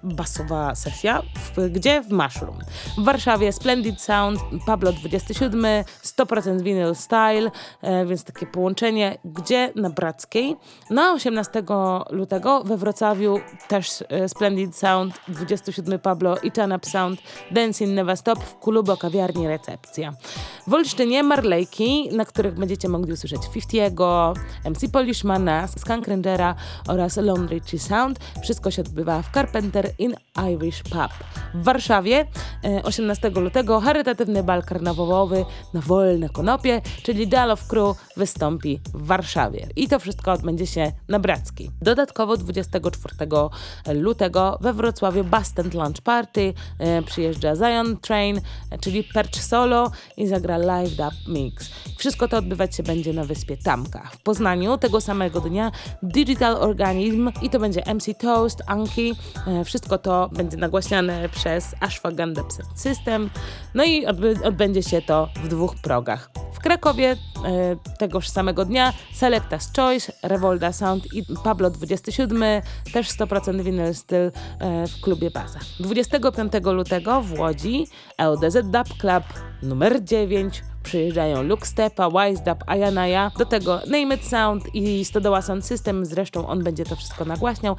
basowa 0.04 0.74
sesja. 0.74 1.22
W, 1.22 1.70
gdzie? 1.70 2.02
W 2.02 2.10
Mushroom. 2.10 2.58
W 2.98 3.04
Warszawie 3.04 3.52
Splendid 3.52 4.00
Sound, 4.00 4.40
Pablo 4.66 4.92
27, 4.92 5.64
100% 6.04 6.62
Vinyl 6.62 6.94
Style, 6.94 7.50
e, 7.82 8.06
więc 8.06 8.24
takie 8.24 8.46
połączenie. 8.46 9.18
Gdzie? 9.24 9.72
Na 9.74 9.90
Brackiej. 9.90 10.56
Na 10.90 11.12
18 11.12 11.62
lutego 12.10 12.64
we 12.64 12.76
Wrocławiu 12.76 13.40
też 13.68 14.04
e, 14.08 14.28
Splendid 14.28 14.76
Sound, 14.76 15.14
27 15.28 15.98
Pablo 15.98 16.36
i 16.42 16.48
Up 16.76 16.86
Sound, 16.90 17.20
Dancing 17.50 17.90
Never 17.90 18.16
Stop 18.16 18.44
w 18.44 18.54
Kulubo 18.54 18.96
Kawiarni 18.96 19.48
Recepcja. 19.48 20.12
W 20.66 20.74
Olsztynie 20.74 21.22
Marlejki, 21.22 22.08
na 22.12 22.24
których 22.24 22.54
będziecie 22.54 22.88
mogli 22.88 23.12
usłyszeć 23.12 23.40
50'ego, 23.40 24.34
MC 24.64 24.88
Polishmana, 24.92 25.68
Skunk 25.68 26.08
Rangera 26.08 26.54
oraz 26.88 27.16
Lone 27.16 27.48
Sound. 27.78 28.18
Wszystko 28.42 28.70
się 28.70 28.82
odbywa 28.82 29.22
w 29.22 29.30
Carpenter 29.34 29.93
in 29.98 30.14
Irish 30.52 30.82
Pub. 30.82 31.10
W 31.54 31.64
Warszawie 31.64 32.26
18 32.82 33.28
e, 33.28 33.40
lutego 33.40 33.80
charytatywny 33.80 34.42
bal 34.42 34.62
karnawałowy 34.62 35.44
na 35.74 35.80
wolne 35.80 36.28
konopie, 36.28 36.82
czyli 37.02 37.28
Dal 37.28 37.50
of 37.50 37.66
Crew 37.66 37.96
wystąpi 38.16 38.80
w 38.94 39.06
Warszawie. 39.06 39.68
I 39.76 39.88
to 39.88 39.98
wszystko 39.98 40.32
odbędzie 40.32 40.66
się 40.66 40.92
na 41.08 41.18
Brackiej. 41.18 41.70
Dodatkowo 41.82 42.36
24 42.36 43.14
lutego 43.94 44.58
we 44.60 44.72
Wrocławiu 44.72 45.24
Bastard 45.24 45.74
Lunch 45.74 46.00
Party 46.02 46.54
e, 46.78 47.02
przyjeżdża 47.02 47.56
Zion 47.56 47.96
Train, 47.96 48.40
e, 48.70 48.78
czyli 48.78 49.04
Perch 49.04 49.36
Solo 49.36 49.90
i 50.16 50.26
zagra 50.26 50.56
Live 50.56 50.96
Dub 50.96 51.14
Mix. 51.28 51.70
Wszystko 51.98 52.28
to 52.28 52.36
odbywać 52.36 52.76
się 52.76 52.82
będzie 52.82 53.12
na 53.12 53.24
wyspie 53.24 53.56
Tamka. 53.56 54.10
W 54.12 54.22
Poznaniu 54.22 54.78
tego 54.78 55.00
samego 55.00 55.40
dnia 55.40 55.72
Digital 56.02 56.56
Organism 56.56 57.30
i 57.42 57.50
to 57.50 57.58
będzie 57.58 57.82
MC 57.94 58.14
Toast, 58.14 58.62
Anki. 58.66 59.14
E, 59.46 59.64
wszystko 59.84 59.98
to 59.98 60.28
będzie 60.32 60.56
nagłaśniane 60.56 61.28
przez 61.28 61.74
Ashwagandha 61.80 62.42
System. 62.74 63.30
No 63.74 63.84
i 63.84 64.06
odbędzie 64.44 64.82
się 64.82 65.02
to 65.02 65.28
w 65.44 65.48
dwóch 65.48 65.74
progach. 65.82 66.30
W 66.52 66.58
Krakowie 66.58 67.10
e, 67.10 67.16
tegoż 67.98 68.28
samego 68.28 68.64
dnia 68.64 68.92
Selecta's 69.20 69.76
Choice, 69.76 70.12
Revolda 70.22 70.72
Sound 70.72 71.14
i 71.14 71.24
Pablo 71.44 71.70
27, 71.70 72.42
też 72.92 73.08
100% 73.08 73.62
vinyl 73.62 73.94
styl 73.94 74.30
e, 74.60 74.86
w 74.86 75.00
klubie 75.00 75.30
Baza. 75.30 75.58
25 75.80 76.52
lutego 76.64 77.22
w 77.22 77.38
Łodzi 77.38 77.86
LDZ 78.18 78.56
Dub 78.62 78.98
Club 78.98 79.24
numer 79.62 80.04
9 80.04 80.62
przyjeżdżają 80.84 81.42
Luke 81.42 81.66
Stepa, 81.66 82.10
Wise 82.10 82.44
Dub, 82.44 82.58
Ayanaya, 82.66 83.30
do 83.38 83.46
tego 83.46 83.80
Name 83.86 84.14
It 84.14 84.24
Sound 84.24 84.74
i 84.74 85.04
Stodoła 85.04 85.42
Sound 85.42 85.66
System, 85.66 86.06
zresztą 86.06 86.46
on 86.46 86.64
będzie 86.64 86.84
to 86.84 86.96
wszystko 86.96 87.24
nagłaśniał. 87.24 87.76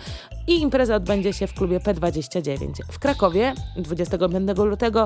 I 0.47 0.61
impreza 0.61 0.95
odbędzie 0.95 1.33
się 1.33 1.47
w 1.47 1.53
klubie 1.53 1.79
P29 1.79 2.69
w 2.91 2.99
Krakowie 2.99 3.53
25 3.77 4.57
lutego 4.57 5.05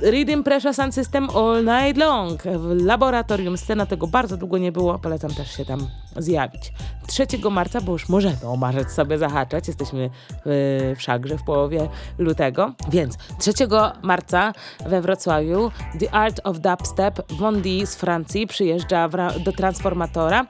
Reading 0.00 0.44
Pressure 0.44 0.74
Sound 0.74 0.94
System 0.94 1.28
All 1.30 1.64
Night 1.64 1.96
Long. 1.96 2.42
W 2.42 2.84
laboratorium 2.84 3.58
scena 3.58 3.86
tego 3.86 4.06
bardzo 4.06 4.36
długo 4.36 4.58
nie 4.58 4.72
było, 4.72 4.98
polecam 4.98 5.34
też 5.34 5.56
się 5.56 5.64
tam 5.64 5.86
zjawić. 6.16 6.72
3 7.06 7.26
marca, 7.50 7.80
bo 7.80 7.92
już 7.92 8.08
możemy 8.08 8.36
o 8.46 8.56
marzec 8.56 8.92
sobie 8.92 9.18
zahaczać, 9.18 9.68
jesteśmy 9.68 10.10
w, 10.46 10.94
w 10.98 11.02
szagrze 11.02 11.38
w 11.38 11.42
połowie 11.42 11.88
lutego, 12.18 12.74
więc 12.90 13.16
3 13.38 13.52
marca 14.02 14.52
we 14.86 15.00
Wrocławiu 15.00 15.70
The 16.00 16.10
Art 16.10 16.40
of 16.44 16.58
Dubstep 16.58 17.32
Wondi 17.32 17.86
z 17.86 17.96
Francji 17.96 18.46
przyjeżdża 18.46 19.08
do 19.44 19.52
Transformatora. 19.52 20.46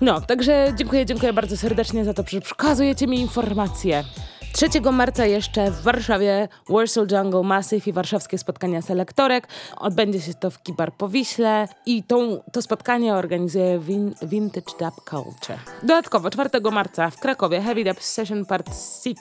No, 0.01 0.21
także 0.21 0.73
dziękuję, 0.77 1.05
dziękuję 1.05 1.33
bardzo 1.33 1.57
serdecznie 1.57 2.05
za 2.05 2.13
to, 2.13 2.23
że 2.27 2.41
przekazujecie 2.41 3.07
mi 3.07 3.19
informacje. 3.19 4.03
3 4.55 4.67
marca 4.91 5.25
jeszcze 5.25 5.71
w 5.71 5.81
Warszawie 5.81 6.47
Warsaw 6.69 7.11
Jungle 7.11 7.43
Massive 7.43 7.87
i 7.87 7.93
warszawskie 7.93 8.37
spotkania 8.37 8.81
selektorek. 8.81 9.47
Odbędzie 9.77 10.21
się 10.21 10.33
to 10.33 10.51
w 10.51 10.63
Kibar 10.63 10.93
Powiśle 10.93 11.67
i 11.85 12.03
tą, 12.03 12.41
to 12.51 12.61
spotkanie 12.61 13.13
organizuje 13.13 13.79
Vin, 13.79 14.13
Vintage 14.21 14.71
Dub 14.79 15.09
Culture. 15.09 15.59
Dodatkowo 15.81 16.29
4 16.29 16.49
marca 16.71 17.09
w 17.09 17.19
Krakowie 17.19 17.61
Heavy 17.61 17.83
Dub 17.83 18.01
Session 18.01 18.45
Part 18.45 18.67
6 19.03 19.15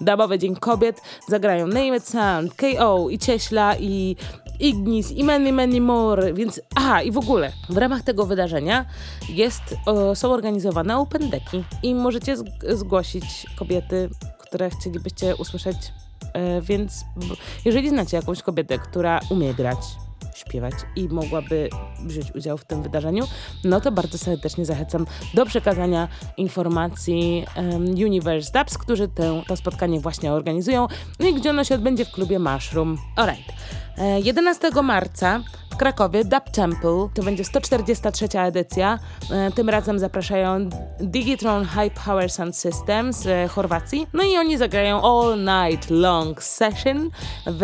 Dubowy 0.00 0.38
Dzień 0.38 0.56
Kobiet 0.56 1.02
zagrają 1.28 1.66
Name 1.66 1.96
It 1.96 2.08
Sound, 2.08 2.54
KO 2.54 3.10
i 3.10 3.18
Cieśla 3.18 3.76
i 3.76 4.16
Ignis 4.60 5.12
i 5.12 5.24
many, 5.24 5.52
many 5.52 5.80
more, 5.80 6.32
więc 6.32 6.60
aha 6.76 7.02
i 7.02 7.12
w 7.12 7.18
ogóle 7.18 7.52
w 7.68 7.76
ramach 7.76 8.02
tego 8.02 8.26
wydarzenia 8.26 8.84
jest, 9.28 9.62
o, 9.86 10.14
są 10.14 10.32
organizowane 10.32 10.98
open 10.98 11.30
decki 11.30 11.64
i 11.82 11.94
możecie 11.94 12.36
zgłosić 12.74 13.46
kobiety 13.56 14.10
które 14.50 14.70
chcielibyście 14.70 15.36
usłyszeć. 15.36 15.76
E, 16.32 16.62
więc 16.62 17.04
jeżeli 17.64 17.88
znacie 17.88 18.16
jakąś 18.16 18.42
kobietę, 18.42 18.78
która 18.78 19.20
umie 19.30 19.54
grać, 19.54 19.78
śpiewać 20.34 20.74
i 20.96 21.08
mogłaby 21.08 21.70
wziąć 22.04 22.34
udział 22.34 22.58
w 22.58 22.64
tym 22.64 22.82
wydarzeniu, 22.82 23.24
no 23.64 23.80
to 23.80 23.92
bardzo 23.92 24.18
serdecznie 24.18 24.64
zachęcam 24.64 25.06
do 25.34 25.46
przekazania 25.46 26.08
informacji 26.36 27.46
um, 27.56 27.84
Universe 27.84 28.52
Dubs, 28.52 28.78
którzy 28.78 29.08
tę, 29.08 29.42
to 29.48 29.56
spotkanie 29.56 30.00
właśnie 30.00 30.32
organizują, 30.32 30.88
no 31.20 31.28
i 31.28 31.34
gdzie 31.34 31.50
ono 31.50 31.64
się 31.64 31.74
odbędzie 31.74 32.04
w 32.04 32.10
klubie 32.10 32.38
Mushroom. 32.38 32.98
Alright. 33.16 33.52
11 34.22 34.68
e, 34.68 34.82
marca 34.82 35.42
Krakowie 35.80 36.24
Dub 36.24 36.50
Temple. 36.52 37.08
To 37.14 37.22
będzie 37.22 37.44
143 37.44 38.40
edycja. 38.40 38.98
E, 39.30 39.50
tym 39.50 39.68
razem 39.68 39.98
zapraszają 39.98 40.68
Digitron 41.00 41.64
High 41.64 42.04
Power 42.04 42.30
Sound 42.30 42.56
System 42.56 43.12
z 43.12 43.50
Chorwacji. 43.52 44.06
No 44.12 44.22
i 44.22 44.36
oni 44.36 44.58
zagrają 44.58 45.02
All 45.02 45.38
Night 45.38 45.90
Long 45.90 46.42
Session 46.42 47.10
w 47.46 47.62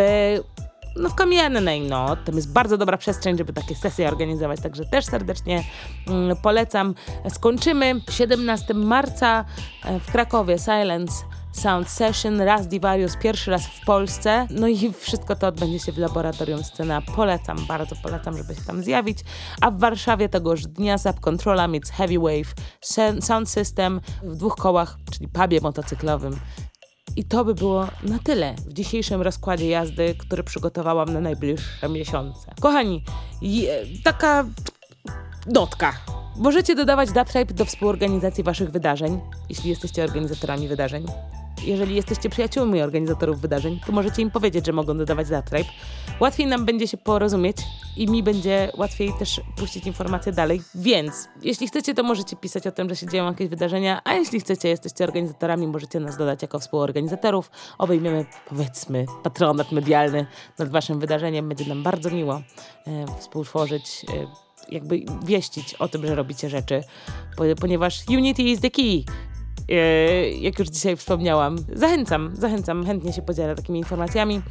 no 0.97 1.09
w 1.09 1.15
kamiennej, 1.15 1.81
no. 1.81 2.17
Tam 2.17 2.37
jest 2.37 2.53
bardzo 2.53 2.79
dobra 2.79 2.97
przestrzeń, 2.97 3.39
żeby 3.39 3.53
takie 3.53 3.75
sesje 3.75 4.09
organizować, 4.09 4.61
także 4.61 4.85
też 4.85 5.05
serdecznie 5.05 5.65
mm, 6.09 6.37
polecam. 6.37 6.95
Skończymy 7.29 8.01
17 8.11 8.75
marca 8.75 9.45
e, 9.85 10.01
w 10.01 10.13
Krakowie 10.13 10.59
Silence 10.59 11.15
Sound 11.57 11.89
Session, 11.89 12.41
raz 12.41 12.69
Divarius, 12.69 13.17
pierwszy 13.17 13.51
raz 13.51 13.67
w 13.67 13.85
Polsce. 13.85 14.47
No 14.51 14.69
i 14.69 14.93
wszystko 14.93 15.37
to 15.37 15.47
odbędzie 15.47 15.79
się 15.79 15.93
w 15.93 15.99
laboratorium 15.99 16.65
Scena. 16.65 17.03
Polecam, 17.17 17.67
bardzo 17.69 17.97
polecam, 18.03 18.37
żeby 18.37 18.55
się 18.55 18.61
tam 18.61 18.83
zjawić. 18.83 19.19
A 19.61 19.71
w 19.71 19.79
Warszawie 19.79 20.29
tegoż 20.29 20.67
dnia 20.67 20.99
Subcontrola 20.99 21.69
meets 21.69 21.91
Heavywave 21.91 22.55
Sound 23.21 23.51
System 23.51 24.01
w 24.23 24.37
dwóch 24.37 24.57
kołach, 24.57 24.97
czyli 25.13 25.29
pubie 25.29 25.61
motocyklowym. 25.61 26.39
I 27.17 27.25
to 27.25 27.45
by 27.45 27.55
było 27.55 27.87
na 28.03 28.19
tyle 28.19 28.55
w 28.67 28.73
dzisiejszym 28.73 29.23
rozkładzie 29.23 29.69
jazdy, 29.69 30.15
który 30.19 30.43
przygotowałam 30.43 31.13
na 31.13 31.21
najbliższe 31.21 31.89
miesiące. 31.89 32.55
Kochani, 32.61 33.05
taka 34.05 34.45
notka. 35.47 35.93
Możecie 36.37 36.75
dodawać 36.75 37.13
DubTribe 37.13 37.55
do 37.55 37.65
współorganizacji 37.65 38.45
waszych 38.45 38.71
wydarzeń, 38.71 39.21
jeśli 39.49 39.71
jesteście 39.71 40.05
organizatorami 40.05 40.69
wydarzeń 40.69 41.07
jeżeli 41.65 41.95
jesteście 41.95 42.29
przyjaciółmi 42.29 42.83
organizatorów 42.83 43.41
wydarzeń, 43.41 43.81
to 43.87 43.93
możecie 43.93 44.23
im 44.23 44.31
powiedzieć, 44.31 44.67
że 44.67 44.73
mogą 44.73 44.99
dodawać 44.99 45.27
Zatribe. 45.27 45.71
Łatwiej 46.21 46.47
nam 46.47 46.65
będzie 46.65 46.89
się 46.89 46.97
porozumieć 46.97 47.57
i 47.97 48.09
mi 48.09 48.23
będzie 48.23 48.73
łatwiej 48.77 49.13
też 49.19 49.41
puścić 49.57 49.87
informacje 49.87 50.33
dalej. 50.33 50.63
Więc 50.75 51.29
jeśli 51.43 51.67
chcecie, 51.67 51.95
to 51.95 52.03
możecie 52.03 52.37
pisać 52.37 52.67
o 52.67 52.73
tym, 52.73 52.89
że 52.89 52.97
się 52.97 53.07
dzieją 53.07 53.27
jakieś 53.27 53.49
wydarzenia, 53.49 54.01
a 54.05 54.15
jeśli 54.15 54.41
chcecie, 54.41 54.69
jesteście 54.69 55.05
organizatorami, 55.05 55.67
możecie 55.67 56.01
nas 56.01 56.17
dodać 56.17 56.43
jako 56.43 56.59
współorganizatorów. 56.59 57.51
Obejmiemy, 57.79 58.27
powiedzmy, 58.49 59.07
patronat 59.23 59.73
medialny 59.73 60.27
nad 60.59 60.69
waszym 60.69 61.01
wydarzeniem. 61.01 61.49
Będzie 61.49 61.67
nam 61.67 61.83
bardzo 61.83 62.11
miło 62.11 62.35
e, 62.35 62.43
współtworzyć 63.19 64.07
e, 64.09 64.27
jakby 64.69 65.05
wieścić 65.25 65.75
o 65.75 65.89
tym, 65.89 66.07
że 66.07 66.15
robicie 66.15 66.51
rzeczy, 66.51 66.83
ponieważ 67.61 68.05
Unity 68.09 68.43
is 68.43 68.61
the 68.61 68.71
key. 68.71 69.05
E, 69.69 70.31
jak 70.31 70.59
już 70.59 70.69
dzisiaj 70.69 70.97
wspomniałam. 70.97 71.57
Zachęcam, 71.75 72.31
zachęcam, 72.35 72.87
chętnie 72.87 73.13
się 73.13 73.23
podzielę 73.23 73.57
takimi 73.57 73.79
informacjami. 73.79 74.43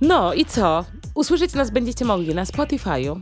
No 0.00 0.34
i 0.34 0.44
co? 0.44 0.84
Usłyszeć 1.14 1.54
nas 1.54 1.70
będziecie 1.70 2.04
mogli 2.04 2.34
na 2.34 2.44
Spotify'u, 2.44 3.20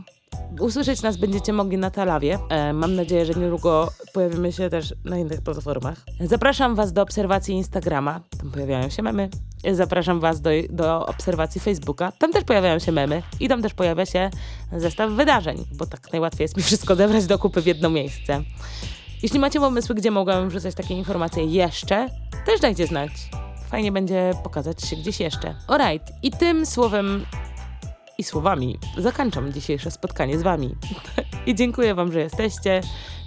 usłyszeć 0.59 1.01
nas 1.01 1.17
będziecie 1.17 1.53
mogli 1.53 1.77
na 1.77 1.91
Talawie. 1.91 2.39
E, 2.49 2.73
mam 2.73 2.95
nadzieję, 2.95 3.25
że 3.25 3.33
niedługo 3.33 3.89
pojawimy 4.13 4.51
się 4.51 4.69
też 4.69 4.93
na 5.05 5.17
innych 5.17 5.41
platformach. 5.41 5.97
Zapraszam 6.19 6.75
Was 6.75 6.93
do 6.93 7.01
obserwacji 7.01 7.55
Instagrama. 7.55 8.21
Tam 8.39 8.51
pojawiają 8.51 8.89
się 8.89 9.01
memy. 9.01 9.29
Zapraszam 9.71 10.19
Was 10.19 10.41
do, 10.41 10.49
do 10.69 11.05
obserwacji 11.05 11.61
Facebooka. 11.61 12.11
Tam 12.11 12.31
też 12.31 12.43
pojawiają 12.43 12.79
się 12.79 12.91
memy 12.91 13.23
i 13.39 13.47
tam 13.47 13.61
też 13.61 13.73
pojawia 13.73 14.05
się 14.05 14.29
zestaw 14.77 15.11
wydarzeń, 15.11 15.65
bo 15.71 15.85
tak 15.85 16.11
najłatwiej 16.13 16.43
jest 16.43 16.57
mi 16.57 16.63
wszystko 16.63 16.95
zebrać 17.01 17.25
do 17.25 17.39
kupy 17.39 17.61
w 17.61 17.65
jedno 17.65 17.89
miejsce. 17.89 18.43
Jeśli 19.23 19.39
macie 19.39 19.59
pomysły, 19.59 19.95
gdzie 19.95 20.11
mogłabym 20.11 20.49
wrzucać 20.49 20.75
takie 20.75 20.93
informacje 20.93 21.45
jeszcze, 21.45 22.09
też 22.45 22.59
dajcie 22.59 22.87
znać. 22.87 23.11
Fajnie 23.69 23.91
będzie 23.91 24.31
pokazać 24.43 24.81
się 24.81 24.95
gdzieś 24.95 25.19
jeszcze. 25.19 25.55
Alright, 25.67 26.13
i 26.23 26.31
tym 26.31 26.65
słowem 26.65 27.25
i 28.17 28.23
słowami 28.23 28.79
zakończam 28.97 29.53
dzisiejsze 29.53 29.91
spotkanie 29.91 30.39
z 30.39 30.41
Wami. 30.41 30.75
I 31.47 31.55
dziękuję 31.55 31.95
Wam, 31.95 32.11
że 32.11 32.19
jesteście. 32.19 32.81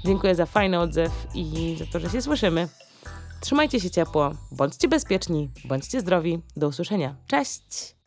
Dziękuję 0.05 0.35
za 0.35 0.47
fajny 0.47 0.81
odzew 0.81 1.13
i 1.35 1.77
za 1.79 1.87
to, 1.87 2.01
że 2.01 2.11
się 2.11 2.23
słyszymy. 2.23 2.69
Trzymajcie 3.41 3.81
się 3.81 3.91
ciepło, 3.91 4.31
bądźcie 4.53 4.89
bezpieczni, 4.89 5.51
bądźcie 5.65 6.01
zdrowi. 6.01 6.43
Do 6.57 6.69
usłyszenia. 6.69 7.17
Cześć! 7.27 8.04